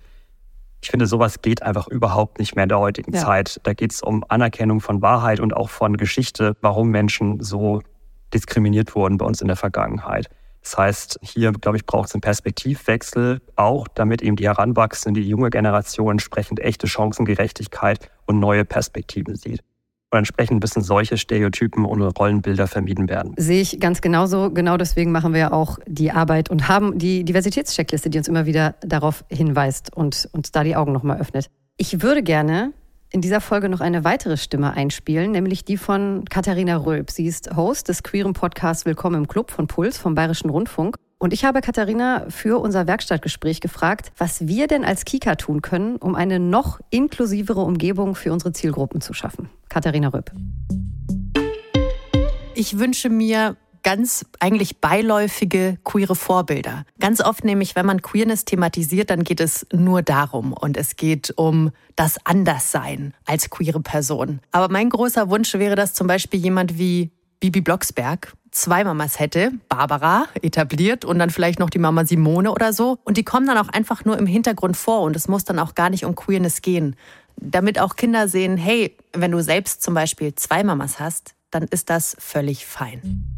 Ich 0.83 0.91
finde, 0.91 1.07
sowas 1.07 1.41
geht 1.41 1.63
einfach 1.63 1.89
überhaupt 1.89 2.39
nicht 2.39 2.55
mehr 2.55 2.65
in 2.65 2.69
der 2.69 2.79
heutigen 2.79 3.13
ja. 3.13 3.25
Zeit. 3.25 3.61
Da 3.63 3.75
geht 3.75 3.93
es 3.93 4.03
um 4.03 4.25
Anerkennung 4.29 4.81
von 4.81 5.03
Wahrheit 5.03 5.41
und 5.41 5.57
auch 5.57 5.71
von 5.71 5.97
Geschichte, 5.97 6.57
warum 6.61 6.91
Menschen 6.91 7.43
so 7.43 7.81
diskriminiert 8.35 8.95
wurden 8.95 9.19
bei 9.19 9.27
uns 9.27 9.41
in 9.41 9.47
der 9.47 9.57
Vergangenheit. 9.57 10.29
Das 10.67 10.77
heißt, 10.77 11.21
hier, 11.23 11.53
glaube 11.53 11.77
ich, 11.77 11.87
braucht 11.87 12.09
es 12.09 12.15
einen 12.15 12.23
Perspektivwechsel, 12.23 13.41
auch 13.55 13.87
damit 13.87 14.21
eben 14.21 14.35
die 14.35 14.47
heranwachsende, 14.47 15.21
die 15.21 15.29
junge 15.29 15.49
Generation 15.49 16.11
entsprechend 16.11 16.59
echte 16.59 16.89
Chancengerechtigkeit 16.89 18.11
und 18.27 18.41
neue 18.41 18.65
Perspektiven 18.65 19.37
sieht. 19.37 19.61
Und 20.11 20.19
entsprechend 20.19 20.61
müssen 20.61 20.83
solche 20.83 21.19
Stereotypen 21.19 21.85
und 21.85 22.03
Rollenbilder 22.03 22.67
vermieden 22.67 23.09
werden. 23.09 23.35
Sehe 23.37 23.61
ich 23.61 23.79
ganz 23.79 24.01
genauso. 24.01 24.51
Genau 24.51 24.77
deswegen 24.77 25.13
machen 25.13 25.35
wir 25.35 25.53
auch 25.53 25.79
die 25.87 26.11
Arbeit 26.11 26.51
und 26.51 26.67
haben 26.67 26.99
die 26.99 27.23
Diversitätscheckliste, 27.23 28.11
die 28.11 28.19
uns 28.19 28.27
immer 28.27 28.47
wieder 28.47 28.75
darauf 28.81 29.25
hinweist 29.31 29.95
und 29.95 30.29
uns 30.33 30.51
da 30.51 30.65
die 30.65 30.75
Augen 30.75 30.91
nochmal 30.91 31.21
öffnet. 31.21 31.49
Ich 31.77 32.03
würde 32.03 32.25
gerne 32.25 32.73
in 33.17 33.23
dieser 33.23 33.41
Folge 33.41 33.71
noch 33.71 33.81
eine 33.81 34.05
weitere 34.05 34.37
Stimme 34.37 34.75
einspielen, 34.75 35.31
nämlich 35.31 35.65
die 35.65 35.79
von 35.79 36.27
Katharina 36.29 36.77
Röb. 36.77 37.11
Sie 37.11 37.25
ist 37.25 37.57
Host 37.57 37.89
des 37.89 38.03
queeren 38.03 38.35
Podcasts 38.35 38.85
Willkommen 38.85 39.17
im 39.17 39.27
Club 39.27 39.51
von 39.51 39.67
Puls 39.69 39.97
vom 39.97 40.15
Bayerischen 40.15 40.51
Rundfunk. 40.51 40.97
Und 41.17 41.33
ich 41.33 41.47
habe 41.47 41.63
Katharina 41.63 42.27
für 42.29 42.61
unser 42.61 42.87
Werkstattgespräch 42.87 43.63
gefragt, 43.63 44.13
was 44.19 44.47
wir 44.47 44.67
denn 44.67 44.85
als 44.85 45.07
Kika 45.07 45.37
tun 45.37 45.63
können, 45.63 45.97
um 45.97 46.15
eine 46.15 46.39
noch 46.39 46.79
inklusivere 46.91 47.63
Umgebung 47.63 48.15
für 48.17 48.35
unsere 48.35 48.53
Zielgruppen 48.53 49.01
zu 49.01 49.15
schaffen. 49.15 49.49
Katharina 49.71 50.09
Röb. 50.09 50.31
Ich 52.55 52.79
wünsche 52.79 53.09
mir 53.09 53.57
ganz 53.87 54.27
eigentlich 54.41 54.81
beiläufige 54.81 55.79
queere 55.85 56.17
Vorbilder. 56.17 56.85
Ganz 56.99 57.21
oft 57.21 57.45
nämlich, 57.45 57.77
wenn 57.77 57.87
man 57.87 58.03
Queerness 58.03 58.45
thematisiert, 58.45 59.11
dann 59.11 59.23
geht 59.23 59.39
es 59.39 59.65
nur 59.73 60.03
darum 60.03 60.53
und 60.53 60.77
es 60.77 60.97
geht 60.97 61.33
um 61.37 61.71
das 61.95 62.19
Anderssein 62.25 63.15
als 63.27 63.49
queere 63.49 63.79
Person. 63.79 64.41
Aber 64.51 64.69
mein 64.69 64.91
großer 64.91 65.31
Wunsch 65.31 65.55
wäre, 65.55 65.77
dass 65.77 65.95
zum 65.95 66.09
Beispiel 66.09 66.41
jemand 66.41 66.81
wie 66.81 67.13
Bibi 67.39 67.61
Blocksberg 67.61 68.33
zwei 68.51 68.83
Mamas 68.83 69.21
hätte, 69.21 69.53
Barbara 69.69 70.27
etabliert 70.43 71.05
und 71.05 71.21
dann 71.21 71.31
vielleicht 71.31 71.61
noch 71.61 71.71
die 71.71 71.79
Mama 71.79 72.05
Simone 72.05 72.51
oder 72.51 72.73
so. 72.73 72.99
Und 73.05 73.17
die 73.17 73.25
kommen 73.25 73.47
dann 73.47 73.57
auch 73.57 73.69
einfach 73.69 74.05
nur 74.05 74.19
im 74.19 74.27
Hintergrund 74.27 74.77
vor 74.77 75.03
und 75.03 75.15
es 75.15 75.29
muss 75.29 75.45
dann 75.45 75.61
auch 75.61 75.77
gar 75.77 75.91
nicht 75.91 76.05
um 76.05 76.17
Queerness 76.17 76.61
gehen. 76.61 76.97
Damit 77.37 77.79
auch 77.79 77.95
Kinder 77.95 78.27
sehen, 78.27 78.57
hey, 78.57 78.97
wenn 79.13 79.31
du 79.31 79.41
selbst 79.45 79.81
zum 79.85 79.95
Beispiel 79.95 80.35
zwei 80.35 80.65
Mamas 80.65 80.99
hast, 80.99 81.37
dann 81.53 81.65
ist 81.65 81.89
das 81.89 82.17
völlig 82.19 82.67
fein. 82.67 83.36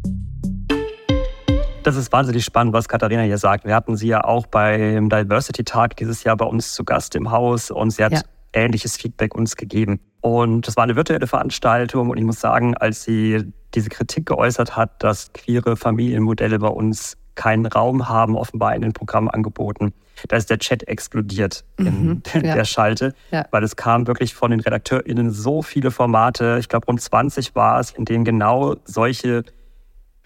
Das 1.89 1.97
ist 1.97 2.11
wahnsinnig 2.11 2.45
spannend, 2.45 2.71
was 2.71 2.87
Katharina 2.87 3.23
hier 3.23 3.39
sagt. 3.39 3.65
Wir 3.65 3.73
hatten 3.73 3.97
sie 3.97 4.09
ja 4.09 4.23
auch 4.23 4.45
beim 4.45 5.09
Diversity-Tag 5.09 5.97
dieses 5.97 6.23
Jahr 6.23 6.37
bei 6.37 6.45
uns 6.45 6.73
zu 6.73 6.83
Gast 6.83 7.15
im 7.15 7.31
Haus 7.31 7.71
und 7.71 7.89
sie 7.89 8.03
hat 8.03 8.11
ja. 8.11 8.21
ähnliches 8.53 8.95
Feedback 8.95 9.33
uns 9.33 9.55
gegeben. 9.55 9.99
Und 10.21 10.67
das 10.67 10.77
war 10.77 10.83
eine 10.83 10.95
virtuelle 10.95 11.25
Veranstaltung 11.25 12.11
und 12.11 12.19
ich 12.19 12.23
muss 12.23 12.39
sagen, 12.39 12.77
als 12.77 13.05
sie 13.05 13.51
diese 13.73 13.89
Kritik 13.89 14.27
geäußert 14.27 14.77
hat, 14.77 15.01
dass 15.01 15.33
queere 15.33 15.75
Familienmodelle 15.75 16.59
bei 16.59 16.67
uns 16.67 17.17
keinen 17.33 17.65
Raum 17.65 18.07
haben, 18.07 18.37
offenbar 18.37 18.75
in 18.75 18.83
den 18.83 18.93
Programmangeboten, 18.93 19.91
da 20.27 20.35
ist 20.35 20.51
der 20.51 20.59
Chat 20.59 20.87
explodiert 20.87 21.65
in 21.77 21.85
mhm, 21.85 22.21
ja. 22.35 22.53
der 22.53 22.65
Schalte, 22.65 23.15
ja. 23.31 23.47
weil 23.49 23.63
es 23.63 23.75
kam 23.75 24.05
wirklich 24.05 24.35
von 24.35 24.51
den 24.51 24.59
RedakteurInnen 24.59 25.31
so 25.31 25.63
viele 25.63 25.89
Formate, 25.89 26.57
ich 26.59 26.69
glaube 26.69 26.85
rund 26.85 27.01
20 27.01 27.55
war 27.55 27.79
es, 27.79 27.89
in 27.89 28.05
denen 28.05 28.25
genau 28.25 28.75
solche 28.85 29.43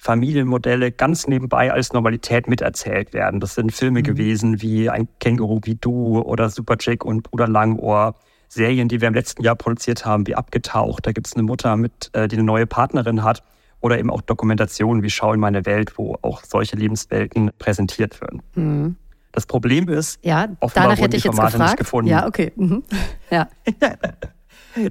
Familienmodelle 0.04 0.92
ganz 0.92 1.28
nebenbei 1.28 1.72
als 1.72 1.94
Normalität 1.94 2.50
miterzählt 2.50 3.14
werden. 3.14 3.40
Das 3.40 3.56
sind 3.56 3.72
Filme 3.72 4.00
mhm. 4.00 4.04
gewesen 4.04 4.62
wie 4.62 4.90
Ein 4.90 5.08
Känguru 5.22 5.62
wie 5.64 5.76
du 5.76 6.20
oder 6.20 6.50
Super 6.50 6.76
Jack 6.78 7.06
und 7.06 7.24
Bruder 7.24 7.48
Langohr. 7.48 8.16
Serien, 8.50 8.90
die 8.90 9.00
wir 9.00 9.08
im 9.08 9.14
letzten 9.14 9.44
Jahr 9.44 9.56
produziert 9.56 10.06
haben, 10.06 10.28
wie 10.28 10.36
Abgetaucht. 10.36 11.08
Da 11.08 11.14
gibt 11.14 11.28
es 11.28 11.34
eine 11.34 11.44
Mutter, 11.44 11.78
mit, 11.78 12.12
äh, 12.14 12.28
die 12.28 12.36
eine 12.36 12.44
neue 12.44 12.68
Partnerin 12.68 13.24
hat. 13.24 13.44
Oder 13.80 13.98
eben 13.98 14.10
auch 14.10 14.22
Dokumentationen 14.22 15.04
wie 15.04 15.10
Schau 15.10 15.34
in 15.34 15.40
meine 15.40 15.66
Welt, 15.66 15.98
wo 15.98 16.18
auch 16.22 16.44
solche 16.44 16.76
Lebenswelten 16.76 17.52
präsentiert 17.58 18.20
werden. 18.22 18.42
Mhm. 18.56 18.96
Das 19.32 19.46
Problem 19.46 19.88
ist, 19.88 20.20
ja, 20.22 20.50
offenbar 20.60 20.98
wurden 20.98 21.12
die 21.12 21.22
Formate 21.22 21.58
nicht 21.58 21.78
gefunden. 21.78 22.12
Ja, 22.12 22.28
okay. 22.28 22.52
Mhm. 22.56 22.84
Ja. 23.32 23.48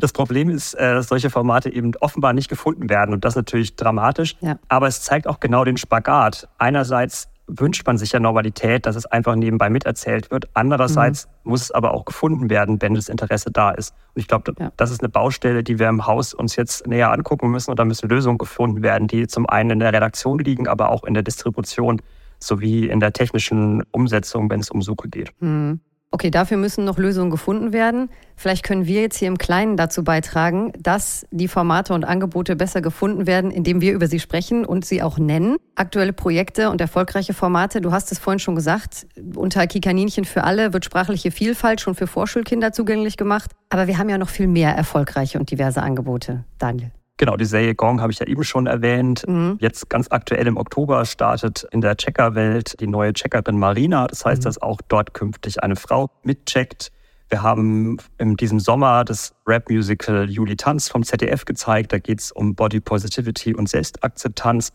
Das 0.00 0.12
Problem 0.12 0.50
ist, 0.50 0.74
äh, 0.74 0.94
dass 0.94 1.08
solche 1.08 1.30
Formate 1.30 1.72
eben 1.72 1.92
offenbar 2.00 2.32
nicht 2.32 2.48
gefunden 2.48 2.88
werden 2.88 3.14
und 3.14 3.24
das 3.24 3.32
ist 3.32 3.36
natürlich 3.36 3.76
dramatisch. 3.76 4.36
Ja. 4.40 4.58
Aber 4.68 4.86
es 4.86 5.02
zeigt 5.02 5.26
auch 5.26 5.40
genau 5.40 5.64
den 5.64 5.76
Spagat. 5.76 6.48
Einerseits 6.58 7.28
wünscht 7.46 7.86
man 7.86 7.98
sich 7.98 8.12
ja 8.12 8.20
Normalität, 8.20 8.86
dass 8.86 8.96
es 8.96 9.06
einfach 9.06 9.34
nebenbei 9.34 9.68
miterzählt 9.68 10.30
wird. 10.30 10.48
Andererseits 10.54 11.26
mhm. 11.26 11.50
muss 11.50 11.62
es 11.62 11.70
aber 11.70 11.92
auch 11.92 12.04
gefunden 12.04 12.50
werden, 12.50 12.80
wenn 12.80 12.94
das 12.94 13.08
Interesse 13.08 13.50
da 13.50 13.70
ist. 13.70 13.94
Und 14.14 14.20
ich 14.20 14.28
glaube, 14.28 14.54
ja. 14.58 14.72
das 14.76 14.90
ist 14.90 15.02
eine 15.02 15.08
Baustelle, 15.08 15.62
die 15.62 15.78
wir 15.78 15.88
im 15.88 16.06
Haus 16.06 16.34
uns 16.34 16.56
jetzt 16.56 16.86
näher 16.86 17.12
angucken 17.12 17.50
müssen 17.50 17.70
und 17.70 17.78
da 17.78 17.84
müssen 17.84 18.08
Lösungen 18.08 18.38
gefunden 18.38 18.82
werden, 18.82 19.08
die 19.08 19.26
zum 19.26 19.48
einen 19.48 19.70
in 19.70 19.78
der 19.80 19.92
Redaktion 19.92 20.38
liegen, 20.38 20.68
aber 20.68 20.90
auch 20.90 21.04
in 21.04 21.14
der 21.14 21.22
Distribution 21.22 22.00
sowie 22.38 22.88
in 22.88 23.00
der 23.00 23.12
technischen 23.12 23.82
Umsetzung, 23.90 24.50
wenn 24.50 24.60
es 24.60 24.70
um 24.70 24.82
Suche 24.82 25.08
geht. 25.08 25.32
Mhm. 25.40 25.80
Okay, 26.14 26.30
dafür 26.30 26.58
müssen 26.58 26.84
noch 26.84 26.98
Lösungen 26.98 27.30
gefunden 27.30 27.72
werden. 27.72 28.10
Vielleicht 28.36 28.64
können 28.64 28.84
wir 28.86 29.00
jetzt 29.00 29.16
hier 29.16 29.28
im 29.28 29.38
Kleinen 29.38 29.78
dazu 29.78 30.04
beitragen, 30.04 30.72
dass 30.78 31.26
die 31.30 31.48
Formate 31.48 31.94
und 31.94 32.04
Angebote 32.04 32.54
besser 32.54 32.82
gefunden 32.82 33.26
werden, 33.26 33.50
indem 33.50 33.80
wir 33.80 33.94
über 33.94 34.06
sie 34.06 34.20
sprechen 34.20 34.66
und 34.66 34.84
sie 34.84 35.02
auch 35.02 35.16
nennen. 35.16 35.56
Aktuelle 35.74 36.12
Projekte 36.12 36.68
und 36.68 36.82
erfolgreiche 36.82 37.32
Formate, 37.32 37.80
du 37.80 37.92
hast 37.92 38.12
es 38.12 38.18
vorhin 38.18 38.40
schon 38.40 38.54
gesagt, 38.54 39.06
unter 39.34 39.66
Kikaninchen 39.66 40.26
für 40.26 40.44
alle 40.44 40.74
wird 40.74 40.84
sprachliche 40.84 41.30
Vielfalt 41.30 41.80
schon 41.80 41.94
für 41.94 42.06
Vorschulkinder 42.06 42.72
zugänglich 42.72 43.16
gemacht. 43.16 43.52
Aber 43.70 43.86
wir 43.86 43.96
haben 43.96 44.10
ja 44.10 44.18
noch 44.18 44.28
viel 44.28 44.48
mehr 44.48 44.76
erfolgreiche 44.76 45.38
und 45.38 45.50
diverse 45.50 45.82
Angebote. 45.82 46.44
Daniel. 46.58 46.92
Genau, 47.22 47.36
die 47.36 47.44
Serie 47.44 47.76
Gong 47.76 48.00
habe 48.00 48.10
ich 48.10 48.18
ja 48.18 48.26
eben 48.26 48.42
schon 48.42 48.66
erwähnt. 48.66 49.22
Mhm. 49.28 49.56
Jetzt 49.60 49.88
ganz 49.88 50.08
aktuell 50.10 50.44
im 50.48 50.56
Oktober 50.56 51.04
startet 51.04 51.64
in 51.70 51.80
der 51.80 51.96
Checkerwelt 51.96 52.80
die 52.80 52.88
neue 52.88 53.12
Checkerin 53.12 53.60
Marina. 53.60 54.08
Das 54.08 54.24
heißt, 54.24 54.42
mhm. 54.42 54.44
dass 54.46 54.60
auch 54.60 54.80
dort 54.88 55.14
künftig 55.14 55.62
eine 55.62 55.76
Frau 55.76 56.10
mitcheckt. 56.24 56.90
Wir 57.28 57.44
haben 57.44 57.98
in 58.18 58.34
diesem 58.36 58.58
Sommer 58.58 59.04
das 59.04 59.36
Rap-Musical 59.46 60.28
Juli 60.28 60.56
Tanz 60.56 60.88
vom 60.88 61.04
ZDF 61.04 61.44
gezeigt. 61.44 61.92
Da 61.92 62.00
geht 62.00 62.18
es 62.18 62.32
um 62.32 62.56
Body 62.56 62.80
Positivity 62.80 63.54
und 63.54 63.68
Selbstakzeptanz. 63.68 64.72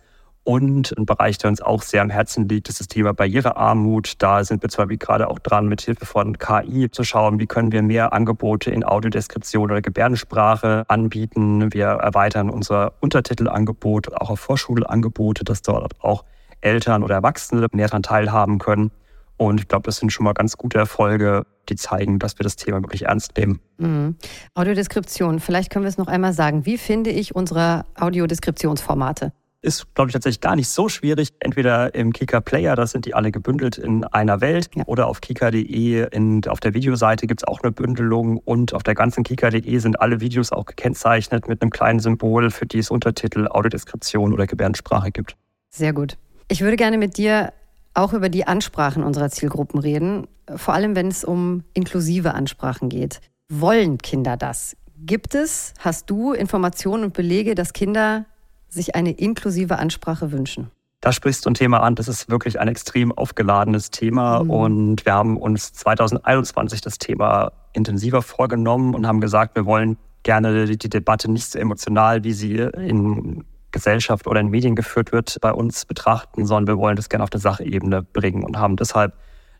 Und 0.47 0.97
ein 0.97 1.05
Bereich, 1.05 1.37
der 1.39 1.49
uns 1.49 1.61
auch 1.61 1.81
sehr 1.81 2.01
am 2.01 2.09
Herzen 2.09 2.47
liegt, 2.47 2.69
ist 2.69 2.79
das 2.79 2.87
Thema 2.87 3.13
Barrierearmut. 3.13 4.13
Da 4.19 4.45
sind 4.45 4.63
wir 4.63 4.69
zwar 4.69 4.87
wie 4.87 4.97
gerade 4.97 5.29
auch 5.29 5.39
dran, 5.39 5.67
mit 5.67 5.81
Hilfe 5.81 6.05
von 6.05 6.37
KI 6.37 6.89
zu 6.89 7.03
schauen, 7.03 7.37
wie 7.37 7.47
können 7.47 7.73
wir 7.73 7.81
mehr 7.81 8.13
Angebote 8.13 8.71
in 8.71 8.85
Audiodeskription 8.85 9.69
oder 9.69 9.81
Gebärdensprache 9.81 10.85
anbieten. 10.87 11.73
Wir 11.73 11.87
erweitern 11.87 12.49
unser 12.49 12.93
Untertitelangebot, 13.01 14.13
auch 14.13 14.29
auf 14.29 14.39
Vorschulangebote, 14.39 15.43
dass 15.43 15.63
dort 15.63 16.01
auch 16.01 16.23
Eltern 16.61 17.03
oder 17.03 17.15
Erwachsene 17.15 17.67
mehr 17.73 17.87
daran 17.87 18.03
teilhaben 18.03 18.57
können. 18.57 18.91
Und 19.35 19.59
ich 19.59 19.67
glaube, 19.67 19.83
das 19.83 19.97
sind 19.97 20.13
schon 20.13 20.23
mal 20.23 20.33
ganz 20.33 20.55
gute 20.55 20.77
Erfolge, 20.77 21.45
die 21.67 21.75
zeigen, 21.75 22.19
dass 22.19 22.39
wir 22.39 22.45
das 22.45 22.55
Thema 22.55 22.81
wirklich 22.81 23.03
ernst 23.03 23.35
nehmen. 23.35 23.59
Mhm. 23.79 24.15
Audiodeskription, 24.53 25.41
vielleicht 25.41 25.73
können 25.73 25.83
wir 25.83 25.89
es 25.89 25.97
noch 25.97 26.07
einmal 26.07 26.31
sagen. 26.31 26.65
Wie 26.65 26.77
finde 26.77 27.09
ich 27.09 27.35
unsere 27.35 27.83
Audiodeskriptionsformate? 27.99 29.33
Ist, 29.61 29.93
glaube 29.95 30.09
ich, 30.09 30.13
tatsächlich 30.13 30.41
gar 30.41 30.55
nicht 30.55 30.69
so 30.69 30.87
schwierig. 30.89 31.33
Entweder 31.39 31.93
im 31.95 32.13
Kika 32.13 32.41
Player, 32.41 32.75
da 32.75 32.85
sind 32.85 33.05
die 33.05 33.13
alle 33.13 33.31
gebündelt 33.31 33.77
in 33.77 34.03
einer 34.03 34.41
Welt, 34.41 34.69
ja. 34.75 34.83
oder 34.85 35.07
auf 35.07 35.21
kika.de 35.21 36.07
auf 36.47 36.59
der 36.59 36.73
Videoseite 36.73 37.27
gibt 37.27 37.41
es 37.41 37.47
auch 37.47 37.61
eine 37.61 37.71
Bündelung 37.71 38.37
und 38.37 38.73
auf 38.73 38.83
der 38.83 38.95
ganzen 38.95 39.23
kika.de 39.23 39.79
sind 39.79 39.99
alle 39.99 40.21
Videos 40.21 40.51
auch 40.51 40.65
gekennzeichnet 40.65 41.47
mit 41.47 41.61
einem 41.61 41.71
kleinen 41.71 41.99
Symbol, 41.99 42.51
für 42.51 42.65
die 42.65 42.79
es 42.79 42.89
Untertitel, 42.89 43.47
Audiodeskription 43.47 44.33
oder 44.33 44.47
Gebärdensprache 44.47 45.11
gibt. 45.11 45.35
Sehr 45.69 45.93
gut. 45.93 46.17
Ich 46.47 46.61
würde 46.61 46.77
gerne 46.77 46.97
mit 46.97 47.17
dir 47.17 47.51
auch 47.93 48.13
über 48.13 48.29
die 48.29 48.45
Ansprachen 48.45 49.03
unserer 49.03 49.29
Zielgruppen 49.29 49.79
reden, 49.79 50.27
vor 50.55 50.73
allem 50.73 50.95
wenn 50.95 51.07
es 51.07 51.23
um 51.23 51.63
inklusive 51.73 52.33
Ansprachen 52.33 52.89
geht. 52.89 53.21
Wollen 53.49 53.97
Kinder 53.97 54.37
das? 54.37 54.77
Gibt 54.99 55.35
es, 55.35 55.73
hast 55.79 56.09
du 56.09 56.33
Informationen 56.33 57.05
und 57.05 57.13
Belege, 57.13 57.55
dass 57.55 57.73
Kinder 57.73 58.25
sich 58.69 58.95
eine 58.95 59.11
inklusive 59.11 59.77
Ansprache 59.77 60.31
wünschen? 60.31 60.71
Da 61.01 61.11
sprichst 61.11 61.45
du 61.45 61.51
ein 61.51 61.53
Thema 61.53 61.81
an, 61.83 61.95
das 61.95 62.07
ist 62.07 62.29
wirklich 62.29 62.59
ein 62.59 62.67
extrem 62.67 63.11
aufgeladenes 63.11 63.91
Thema 63.91 64.43
mhm. 64.43 64.49
und 64.49 65.05
wir 65.05 65.13
haben 65.13 65.37
uns 65.37 65.73
2021 65.73 66.81
das 66.81 66.97
Thema 66.97 67.51
intensiver 67.73 68.21
vorgenommen 68.21 68.95
und 68.95 69.05
haben 69.05 69.21
gesagt, 69.21 69.55
wir 69.55 69.65
wollen 69.65 69.97
gerne 70.23 70.65
die 70.65 70.89
Debatte 70.89 71.31
nicht 71.31 71.51
so 71.51 71.59
emotional, 71.59 72.23
wie 72.23 72.33
sie 72.33 72.55
in 72.55 73.45
Gesellschaft 73.71 74.27
oder 74.27 74.39
in 74.39 74.49
Medien 74.49 74.75
geführt 74.75 75.11
wird, 75.11 75.37
bei 75.39 75.53
uns 75.53 75.85
betrachten, 75.85 76.45
sondern 76.45 76.75
wir 76.75 76.81
wollen 76.81 76.95
das 76.95 77.09
gerne 77.09 77.23
auf 77.23 77.29
der 77.29 77.39
Sachebene 77.39 78.01
bringen 78.01 78.43
und 78.43 78.57
haben 78.57 78.75
deshalb 78.75 79.13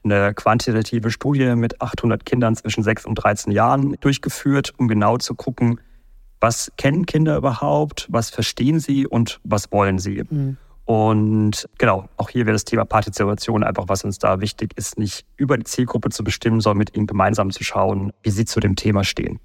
eine 0.03 0.33
quantitative 0.33 1.11
Studie 1.11 1.55
mit 1.55 1.81
800 1.81 2.25
Kindern 2.25 2.55
zwischen 2.55 2.83
6 2.83 3.05
und 3.05 3.15
13 3.15 3.51
Jahren 3.51 3.95
durchgeführt, 3.99 4.73
um 4.77 4.87
genau 4.87 5.17
zu 5.17 5.35
gucken, 5.35 5.79
was 6.47 6.71
kennen 6.77 7.05
Kinder 7.05 7.35
überhaupt, 7.35 8.07
was 8.09 8.29
verstehen 8.29 8.79
sie 8.79 9.05
und 9.05 9.41
was 9.43 9.69
wollen 9.69 9.99
sie. 9.99 10.23
Mhm. 10.29 10.55
Und 10.85 11.67
genau, 11.77 12.07
auch 12.15 12.29
hier 12.29 12.45
wäre 12.45 12.53
das 12.53 12.63
Thema 12.63 12.85
Partizipation 12.85 13.65
einfach, 13.65 13.89
was 13.89 14.05
uns 14.05 14.17
da 14.17 14.39
wichtig 14.39 14.71
ist, 14.77 14.97
nicht 14.97 15.25
über 15.35 15.57
die 15.57 15.65
Zielgruppe 15.65 16.09
zu 16.09 16.23
bestimmen, 16.23 16.61
sondern 16.61 16.77
mit 16.77 16.95
ihnen 16.95 17.05
gemeinsam 17.05 17.51
zu 17.51 17.65
schauen, 17.65 18.13
wie 18.23 18.29
sie 18.29 18.45
zu 18.45 18.61
dem 18.61 18.77
Thema 18.77 19.03
stehen. 19.03 19.41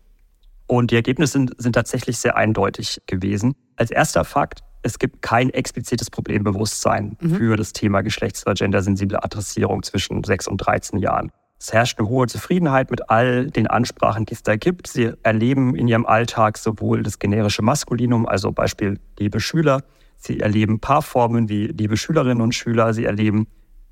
Und 0.68 0.92
die 0.92 0.94
Ergebnisse 0.94 1.32
sind, 1.32 1.54
sind 1.58 1.72
tatsächlich 1.72 2.18
sehr 2.18 2.36
eindeutig 2.36 3.02
gewesen. 3.08 3.56
Als 3.74 3.90
erster 3.90 4.24
Fakt, 4.24 4.60
es 4.82 5.00
gibt 5.00 5.22
kein 5.22 5.50
explizites 5.50 6.08
Problembewusstsein 6.08 7.16
mhm. 7.20 7.34
für 7.34 7.56
das 7.56 7.72
Thema 7.72 8.02
geschlechts- 8.02 8.46
oder 8.46 8.54
gendersensible 8.54 9.24
Adressierung 9.24 9.82
zwischen 9.82 10.22
6 10.22 10.46
und 10.46 10.58
13 10.58 11.00
Jahren. 11.00 11.32
Es 11.62 11.72
herrscht 11.72 12.00
eine 12.00 12.08
hohe 12.08 12.26
Zufriedenheit 12.26 12.90
mit 12.90 13.08
all 13.08 13.48
den 13.48 13.68
Ansprachen, 13.68 14.26
die 14.26 14.34
es 14.34 14.42
da 14.42 14.56
gibt. 14.56 14.88
Sie 14.88 15.12
erleben 15.22 15.76
in 15.76 15.86
ihrem 15.86 16.06
Alltag 16.06 16.58
sowohl 16.58 17.04
das 17.04 17.20
generische 17.20 17.62
Maskulinum, 17.62 18.26
also 18.26 18.50
Beispiel 18.50 18.98
liebe 19.16 19.38
Schüler. 19.38 19.84
Sie 20.16 20.40
erleben 20.40 20.80
Paarformen 20.80 21.48
wie 21.48 21.68
liebe 21.68 21.96
Schülerinnen 21.96 22.40
und 22.40 22.52
Schüler. 22.52 22.92
Sie 22.94 23.04
erleben 23.04 23.46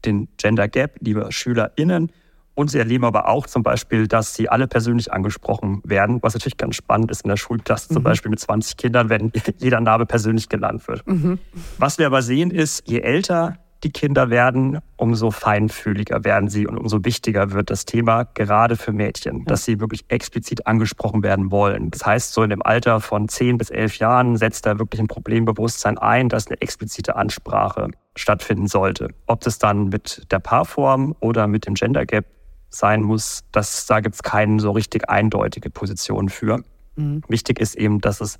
den 0.04 0.26
Gender 0.36 0.66
Gap, 0.66 0.96
liebe 0.98 1.30
SchülerInnen. 1.30 2.10
Und 2.56 2.72
sie 2.72 2.78
erleben 2.78 3.04
aber 3.04 3.28
auch 3.28 3.46
zum 3.46 3.62
Beispiel, 3.62 4.08
dass 4.08 4.34
sie 4.34 4.48
alle 4.48 4.66
persönlich 4.66 5.12
angesprochen 5.12 5.80
werden, 5.84 6.18
was 6.22 6.34
natürlich 6.34 6.56
ganz 6.56 6.74
spannend 6.74 7.12
ist 7.12 7.22
in 7.22 7.28
der 7.28 7.36
Schulklasse, 7.36 7.92
mhm. 7.92 7.94
zum 7.94 8.02
Beispiel 8.02 8.30
mit 8.30 8.40
20 8.40 8.78
Kindern, 8.78 9.08
wenn 9.10 9.30
jeder 9.58 9.80
Name 9.80 10.06
persönlich 10.06 10.48
genannt 10.48 10.88
wird. 10.88 11.06
Mhm. 11.06 11.38
Was 11.78 11.98
wir 11.98 12.06
aber 12.06 12.22
sehen 12.22 12.50
ist, 12.50 12.88
je 12.88 12.98
älter 12.98 13.58
die 13.82 13.90
Kinder 13.90 14.28
werden, 14.28 14.78
umso 14.96 15.30
feinfühliger 15.30 16.24
werden 16.24 16.48
sie 16.48 16.66
und 16.66 16.76
umso 16.76 17.04
wichtiger 17.04 17.52
wird 17.52 17.70
das 17.70 17.86
Thema, 17.86 18.24
gerade 18.24 18.76
für 18.76 18.92
Mädchen, 18.92 19.44
dass 19.46 19.64
sie 19.64 19.80
wirklich 19.80 20.04
explizit 20.08 20.66
angesprochen 20.66 21.22
werden 21.22 21.50
wollen. 21.50 21.90
Das 21.90 22.04
heißt, 22.04 22.32
so 22.32 22.42
in 22.42 22.50
dem 22.50 22.62
Alter 22.62 23.00
von 23.00 23.28
10 23.28 23.56
bis 23.56 23.70
11 23.70 23.96
Jahren 23.96 24.36
setzt 24.36 24.66
da 24.66 24.78
wirklich 24.78 25.00
ein 25.00 25.08
Problembewusstsein 25.08 25.96
ein, 25.96 26.28
dass 26.28 26.48
eine 26.48 26.60
explizite 26.60 27.16
Ansprache 27.16 27.88
stattfinden 28.16 28.66
sollte. 28.66 29.08
Ob 29.26 29.40
das 29.40 29.58
dann 29.58 29.88
mit 29.88 30.30
der 30.30 30.40
Paarform 30.40 31.14
oder 31.20 31.46
mit 31.46 31.66
dem 31.66 31.74
Gender 31.74 32.04
Gap 32.04 32.26
sein 32.68 33.02
muss, 33.02 33.44
das, 33.52 33.86
da 33.86 34.00
gibt 34.00 34.14
es 34.16 34.22
keine 34.22 34.60
so 34.60 34.72
richtig 34.72 35.08
eindeutige 35.08 35.70
Position 35.70 36.28
für. 36.28 36.62
Mhm. 36.96 37.22
Wichtig 37.28 37.58
ist 37.58 37.76
eben, 37.76 38.00
dass 38.00 38.20
es 38.20 38.38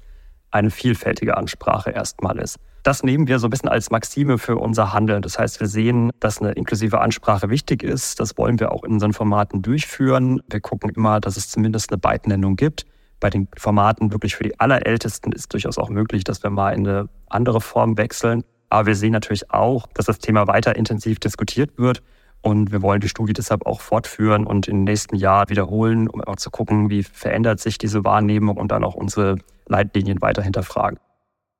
eine 0.51 0.71
vielfältige 0.71 1.37
Ansprache 1.37 1.91
erstmal 1.91 2.39
ist. 2.39 2.59
Das 2.83 3.03
nehmen 3.03 3.29
wir 3.29 3.39
so 3.39 3.47
ein 3.47 3.51
bisschen 3.51 3.69
als 3.69 3.91
Maxime 3.91 4.39
für 4.39 4.57
unser 4.57 4.93
Handeln. 4.95 5.21
Das 5.21 5.39
heißt, 5.39 5.61
wir 5.61 5.67
sehen, 5.67 6.11
dass 6.19 6.41
eine 6.41 6.53
inklusive 6.53 7.01
Ansprache 7.01 7.51
wichtig 7.51 7.83
ist. 7.83 8.21
Das 8.21 8.39
wollen 8.39 8.59
wir 8.59 8.73
auch 8.73 8.85
in 8.85 8.93
unseren 8.93 9.13
Formaten 9.13 9.61
durchführen. 9.61 10.41
Wir 10.49 10.61
gucken 10.61 10.91
immer, 10.91 11.21
dass 11.21 11.37
es 11.37 11.51
zumindest 11.51 11.93
eine 11.93 11.99
Beitnennung 11.99 12.57
gibt. 12.57 12.87
Bei 13.21 13.29
den 13.29 13.49
Formaten 13.59 14.13
wirklich 14.13 14.35
für 14.35 14.45
die 14.45 14.59
Allerältesten 14.59 15.33
ist 15.33 15.53
durchaus 15.53 15.77
auch 15.77 15.91
möglich, 15.91 16.25
dass 16.25 16.43
wir 16.43 16.49
mal 16.49 16.71
in 16.71 16.89
eine 16.89 17.09
andere 17.29 17.61
Form 17.61 17.99
wechseln. 17.99 18.45
Aber 18.71 18.87
wir 18.87 18.95
sehen 18.95 19.13
natürlich 19.13 19.51
auch, 19.51 19.87
dass 19.93 20.07
das 20.07 20.19
Thema 20.19 20.47
weiter 20.47 20.75
intensiv 20.77 21.19
diskutiert 21.19 21.77
wird. 21.77 22.03
Und 22.41 22.73
wir 22.73 22.81
wollen 22.81 23.03
die 23.03 23.11
Studie 23.11 23.35
deshalb 23.35 23.67
auch 23.67 23.83
fortführen 23.83 24.47
und 24.47 24.67
im 24.69 24.85
nächsten 24.85 25.17
Jahr 25.17 25.51
wiederholen, 25.51 26.09
um 26.09 26.23
auch 26.23 26.37
zu 26.37 26.51
gucken, 26.51 26.89
wie 26.89 27.03
verändert 27.03 27.61
sich 27.61 27.77
diese 27.77 28.03
Wahrnehmung 28.05 28.57
und 28.57 28.73
dann 28.73 28.85
auch 28.85 28.95
unsere 28.95 29.37
Leitlinien 29.67 30.23
weiter 30.23 30.43
hinterfragen. 30.43 30.99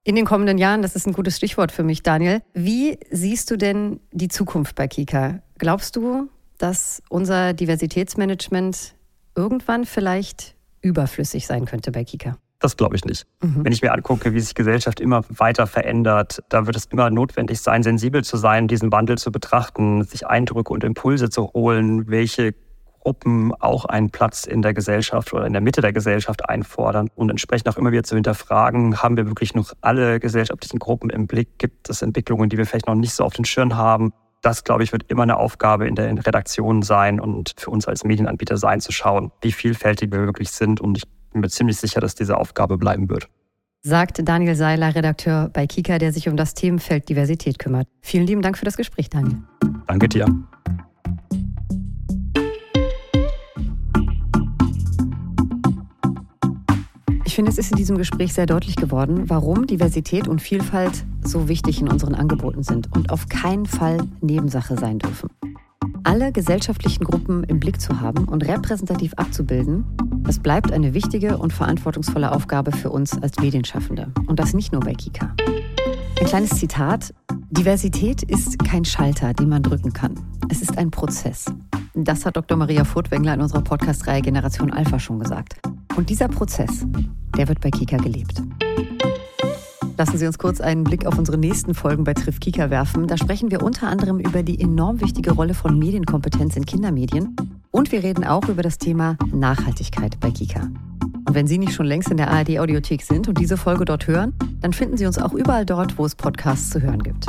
In 0.03 0.17
den 0.17 0.25
kommenden 0.25 0.57
Jahren, 0.57 0.81
das 0.81 0.97
ist 0.97 1.07
ein 1.07 1.13
gutes 1.13 1.37
Stichwort 1.37 1.73
für 1.73 1.83
mich, 1.83 2.03
Daniel. 2.03 2.41
Wie 2.55 2.99
siehst 3.11 3.51
du 3.51 3.57
denn 3.57 4.01
die 4.13 4.29
Zukunft 4.29 4.75
bei 4.75 4.89
Kika? 4.89 5.43
Glaubst 5.59 5.95
du, 5.95 6.31
dass 6.57 7.03
unser 7.11 7.53
Diversitätsmanagement 7.53 8.95
irgendwann 9.37 9.85
vielleicht 9.85 10.55
überflüssig 10.81 11.47
sein 11.47 11.67
könnte 11.67 11.93
bei 11.93 12.05
Kika? 12.05 12.39
Das 12.61 12.79
glaube 12.79 12.97
ich 12.97 13.05
nicht. 13.05 13.27
Mhm. 13.43 13.65
Wenn 13.65 13.73
ich 13.73 13.83
mir 13.83 13.93
angucke, 13.93 14.33
wie 14.33 14.41
sich 14.41 14.55
Gesellschaft 14.55 15.01
immer 15.01 15.23
weiter 15.29 15.67
verändert, 15.67 16.43
da 16.49 16.67
wird 16.67 16.77
es 16.77 16.87
immer 16.87 17.11
notwendig 17.11 17.61
sein, 17.61 17.83
sensibel 17.83 18.25
zu 18.25 18.39
sein, 18.39 18.69
diesen 18.69 18.93
Wandel 18.93 19.19
zu 19.19 19.31
betrachten, 19.31 20.05
sich 20.05 20.27
Eindrücke 20.27 20.73
und 20.73 20.83
Impulse 20.83 21.29
zu 21.29 21.53
holen, 21.53 22.09
welche 22.09 22.55
Gruppen 23.01 23.53
auch 23.55 23.87
einen 23.87 24.11
Platz 24.11 24.45
in 24.45 24.63
der 24.63 24.75
Gesellschaft 24.75 25.33
oder 25.33 25.47
in 25.47 25.53
der 25.53 25.63
Mitte 25.63 25.81
der 25.81 25.93
Gesellschaft 25.93 26.49
einfordern 26.49 27.09
und 27.15 27.31
entsprechend 27.31 27.69
auch 27.69 27.77
immer 27.77 27.93
wieder 27.93 28.03
zu 28.03 28.15
hinterfragen, 28.15 29.03
haben 29.03 29.17
wir 29.17 29.27
wirklich 29.27 29.55
noch 29.55 29.73
alle 29.81 30.21
gesellschaftlichen 30.21 30.79
Gruppen 30.79 31.11
im 31.11 31.27
Blick? 31.27 31.59
Gibt 31.59 31.89
es 31.89 32.03
Entwicklungen, 32.03 32.49
die 32.51 32.59
wir 32.59 32.67
vielleicht 32.67 32.87
noch 32.87 32.95
nicht 32.95 33.15
so 33.15 33.25
auf 33.25 33.33
den 33.33 33.45
Schirm 33.45 33.77
haben? 33.77 34.13
Das, 34.43 34.65
glaube 34.65 34.83
ich, 34.83 34.93
wird 34.93 35.05
immer 35.09 35.23
eine 35.23 35.39
Aufgabe 35.39 35.87
in 35.87 35.95
der 35.95 36.11
Redaktion 36.27 36.83
sein 36.83 37.21
und 37.21 37.55
für 37.59 37.71
uns 37.71 37.87
als 37.87 38.05
Medienanbieter 38.05 38.57
sein, 38.57 38.81
zu 38.81 38.93
schauen, 38.93 39.33
wie 39.43 39.53
vielfältig 39.53 40.13
wir 40.13 40.21
wirklich 40.21 40.51
sind. 40.51 40.81
Und 40.81 40.97
ich 40.97 41.05
bin 41.33 41.41
mir 41.41 41.49
ziemlich 41.49 41.79
sicher, 41.79 42.01
dass 42.01 42.15
diese 42.15 42.39
Aufgabe 42.39 42.79
bleiben 42.79 43.09
wird. 43.11 43.29
Sagt 43.83 44.29
Daniel 44.29 44.57
Seiler, 44.57 44.95
Redakteur 44.95 45.49
bei 45.51 45.67
Kika, 45.67 45.99
der 45.99 46.13
sich 46.13 46.29
um 46.29 46.37
das 46.37 46.53
Themenfeld 46.53 47.09
Diversität 47.09 47.59
kümmert. 47.59 47.89
Vielen 48.03 48.27
lieben 48.27 48.43
Dank 48.43 48.59
für 48.59 48.67
das 48.67 48.77
Gespräch, 48.77 49.09
Daniel. 49.09 49.39
Danke 49.87 50.09
dir. 50.09 50.27
Ich 57.31 57.37
finde, 57.37 57.53
es 57.53 57.59
ist 57.59 57.71
in 57.71 57.77
diesem 57.77 57.97
Gespräch 57.97 58.35
sehr 58.35 58.47
deutlich 58.47 58.75
geworden, 58.75 59.31
warum 59.31 59.65
Diversität 59.69 60.27
und 60.27 60.43
Vielfalt 60.43 61.05
so 61.23 61.47
wichtig 61.47 61.81
in 61.81 61.87
unseren 61.87 62.17
Angeboten 62.17 62.65
sind 62.65 62.93
und 62.93 63.13
auf 63.13 63.29
keinen 63.29 63.67
Fall 63.67 63.99
Nebensache 64.21 64.77
sein 64.77 64.99
dürfen. 64.99 65.31
Alle 66.03 66.33
gesellschaftlichen 66.33 67.05
Gruppen 67.05 67.45
im 67.45 67.61
Blick 67.61 67.81
zu 67.81 68.01
haben 68.01 68.25
und 68.25 68.45
repräsentativ 68.49 69.15
abzubilden, 69.15 69.85
das 70.25 70.41
bleibt 70.41 70.73
eine 70.73 70.93
wichtige 70.93 71.39
und 71.39 71.53
verantwortungsvolle 71.53 72.33
Aufgabe 72.33 72.73
für 72.73 72.91
uns 72.91 73.17
als 73.23 73.39
Medienschaffende. 73.39 74.13
Und 74.27 74.41
das 74.41 74.53
nicht 74.53 74.73
nur 74.73 74.81
bei 74.81 74.95
Kika. 74.95 75.33
Ein 76.19 76.27
kleines 76.27 76.51
Zitat. 76.59 77.15
Diversität 77.53 78.25
ist 78.25 78.59
kein 78.59 78.85
Schalter, 78.85 79.35
den 79.35 79.51
man 79.51 79.63
drücken 79.63 79.93
kann. 79.93 80.19
Es 80.49 80.63
ist 80.63 80.77
ein 80.77 80.91
Prozess. 80.91 81.45
Das 81.95 82.27
hat 82.27 82.37
Dr. 82.37 82.57
Maria 82.57 82.83
Furtwängler 82.83 83.35
in 83.35 83.41
unserer 83.41 83.63
Podcast-Reihe 83.63 84.23
Generation 84.23 84.73
Alpha 84.73 84.99
schon 84.99 85.21
gesagt. 85.21 85.61
Und 85.97 86.09
dieser 86.09 86.29
Prozess, 86.29 86.87
der 87.41 87.49
wird 87.49 87.61
bei 87.61 87.71
Kika 87.71 87.97
gelebt. 87.97 88.43
Lassen 89.97 90.19
Sie 90.19 90.27
uns 90.27 90.37
kurz 90.37 90.61
einen 90.61 90.85
Blick 90.85 91.07
auf 91.07 91.17
unsere 91.17 91.39
nächsten 91.39 91.73
Folgen 91.73 92.05
bei 92.05 92.13
Triff 92.13 92.39
Kika 92.39 92.69
werfen. 92.69 93.07
Da 93.07 93.17
sprechen 93.17 93.51
wir 93.51 93.63
unter 93.63 93.89
anderem 93.89 94.19
über 94.19 94.43
die 94.43 94.61
enorm 94.61 95.01
wichtige 95.01 95.33
Rolle 95.33 95.55
von 95.55 95.79
Medienkompetenz 95.79 96.57
in 96.57 96.67
Kindermedien 96.67 97.35
und 97.71 97.93
wir 97.93 98.03
reden 98.03 98.25
auch 98.25 98.47
über 98.51 98.63
das 98.63 98.77
Thema 98.77 99.17
Nachhaltigkeit 99.33 100.21
bei 100.21 100.31
Kika. 100.31 100.69
Und 101.27 101.35
wenn 101.35 101.47
Sie 101.47 101.57
nicht 101.57 101.73
schon 101.73 101.87
längst 101.87 102.11
in 102.11 102.19
der 102.19 102.31
ARD 102.31 102.59
Audiothek 102.59 103.01
sind 103.01 103.27
und 103.27 103.39
diese 103.39 103.57
Folge 103.57 103.87
dort 103.87 104.07
hören, 104.07 104.35
dann 104.61 104.75
finden 104.75 104.99
Sie 104.99 105.07
uns 105.07 105.17
auch 105.17 105.33
überall 105.33 105.65
dort, 105.65 105.97
wo 105.97 106.05
es 106.05 106.15
Podcasts 106.15 106.69
zu 106.69 106.83
hören 106.83 107.03
gibt. 107.03 107.25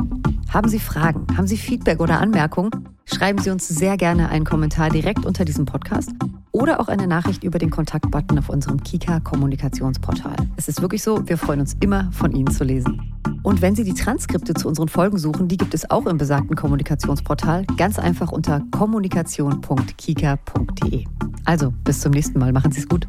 Haben 0.49 0.67
Sie 0.67 0.79
Fragen, 0.79 1.25
haben 1.37 1.47
Sie 1.47 1.55
Feedback 1.55 2.01
oder 2.01 2.19
Anmerkungen? 2.19 2.71
Schreiben 3.05 3.39
Sie 3.39 3.49
uns 3.49 3.65
sehr 3.65 3.95
gerne 3.95 4.27
einen 4.27 4.43
Kommentar 4.43 4.89
direkt 4.89 5.25
unter 5.25 5.45
diesem 5.45 5.63
Podcast 5.63 6.11
oder 6.51 6.79
auch 6.79 6.87
eine 6.87 7.07
Nachricht 7.07 7.43
über 7.43 7.59
den 7.59 7.69
Kontaktbutton 7.69 8.39
auf 8.39 8.49
unserem 8.49 8.81
Kika 8.83 9.19
Kommunikationsportal. 9.19 10.35
Es 10.57 10.67
ist 10.67 10.81
wirklich 10.81 11.03
so, 11.03 11.27
wir 11.27 11.37
freuen 11.37 11.61
uns 11.61 11.75
immer 11.79 12.11
von 12.11 12.33
Ihnen 12.33 12.51
zu 12.51 12.63
lesen. 12.63 13.13
Und 13.43 13.61
wenn 13.61 13.75
Sie 13.75 13.83
die 13.83 13.93
Transkripte 13.93 14.53
zu 14.53 14.67
unseren 14.67 14.87
Folgen 14.87 15.17
suchen, 15.17 15.47
die 15.47 15.57
gibt 15.57 15.73
es 15.73 15.89
auch 15.89 16.05
im 16.05 16.17
besagten 16.17 16.55
Kommunikationsportal, 16.55 17.65
ganz 17.77 17.97
einfach 17.97 18.31
unter 18.31 18.61
kommunikation.kika.de. 18.71 21.05
Also, 21.45 21.73
bis 21.83 22.01
zum 22.01 22.11
nächsten 22.11 22.37
Mal, 22.39 22.53
machen 22.53 22.71
Sie 22.71 22.81
es 22.81 22.87
gut. 22.87 23.07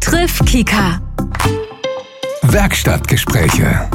Triff 0.00 0.38
Kika. 0.44 1.00
Werkstattgespräche 2.42 3.88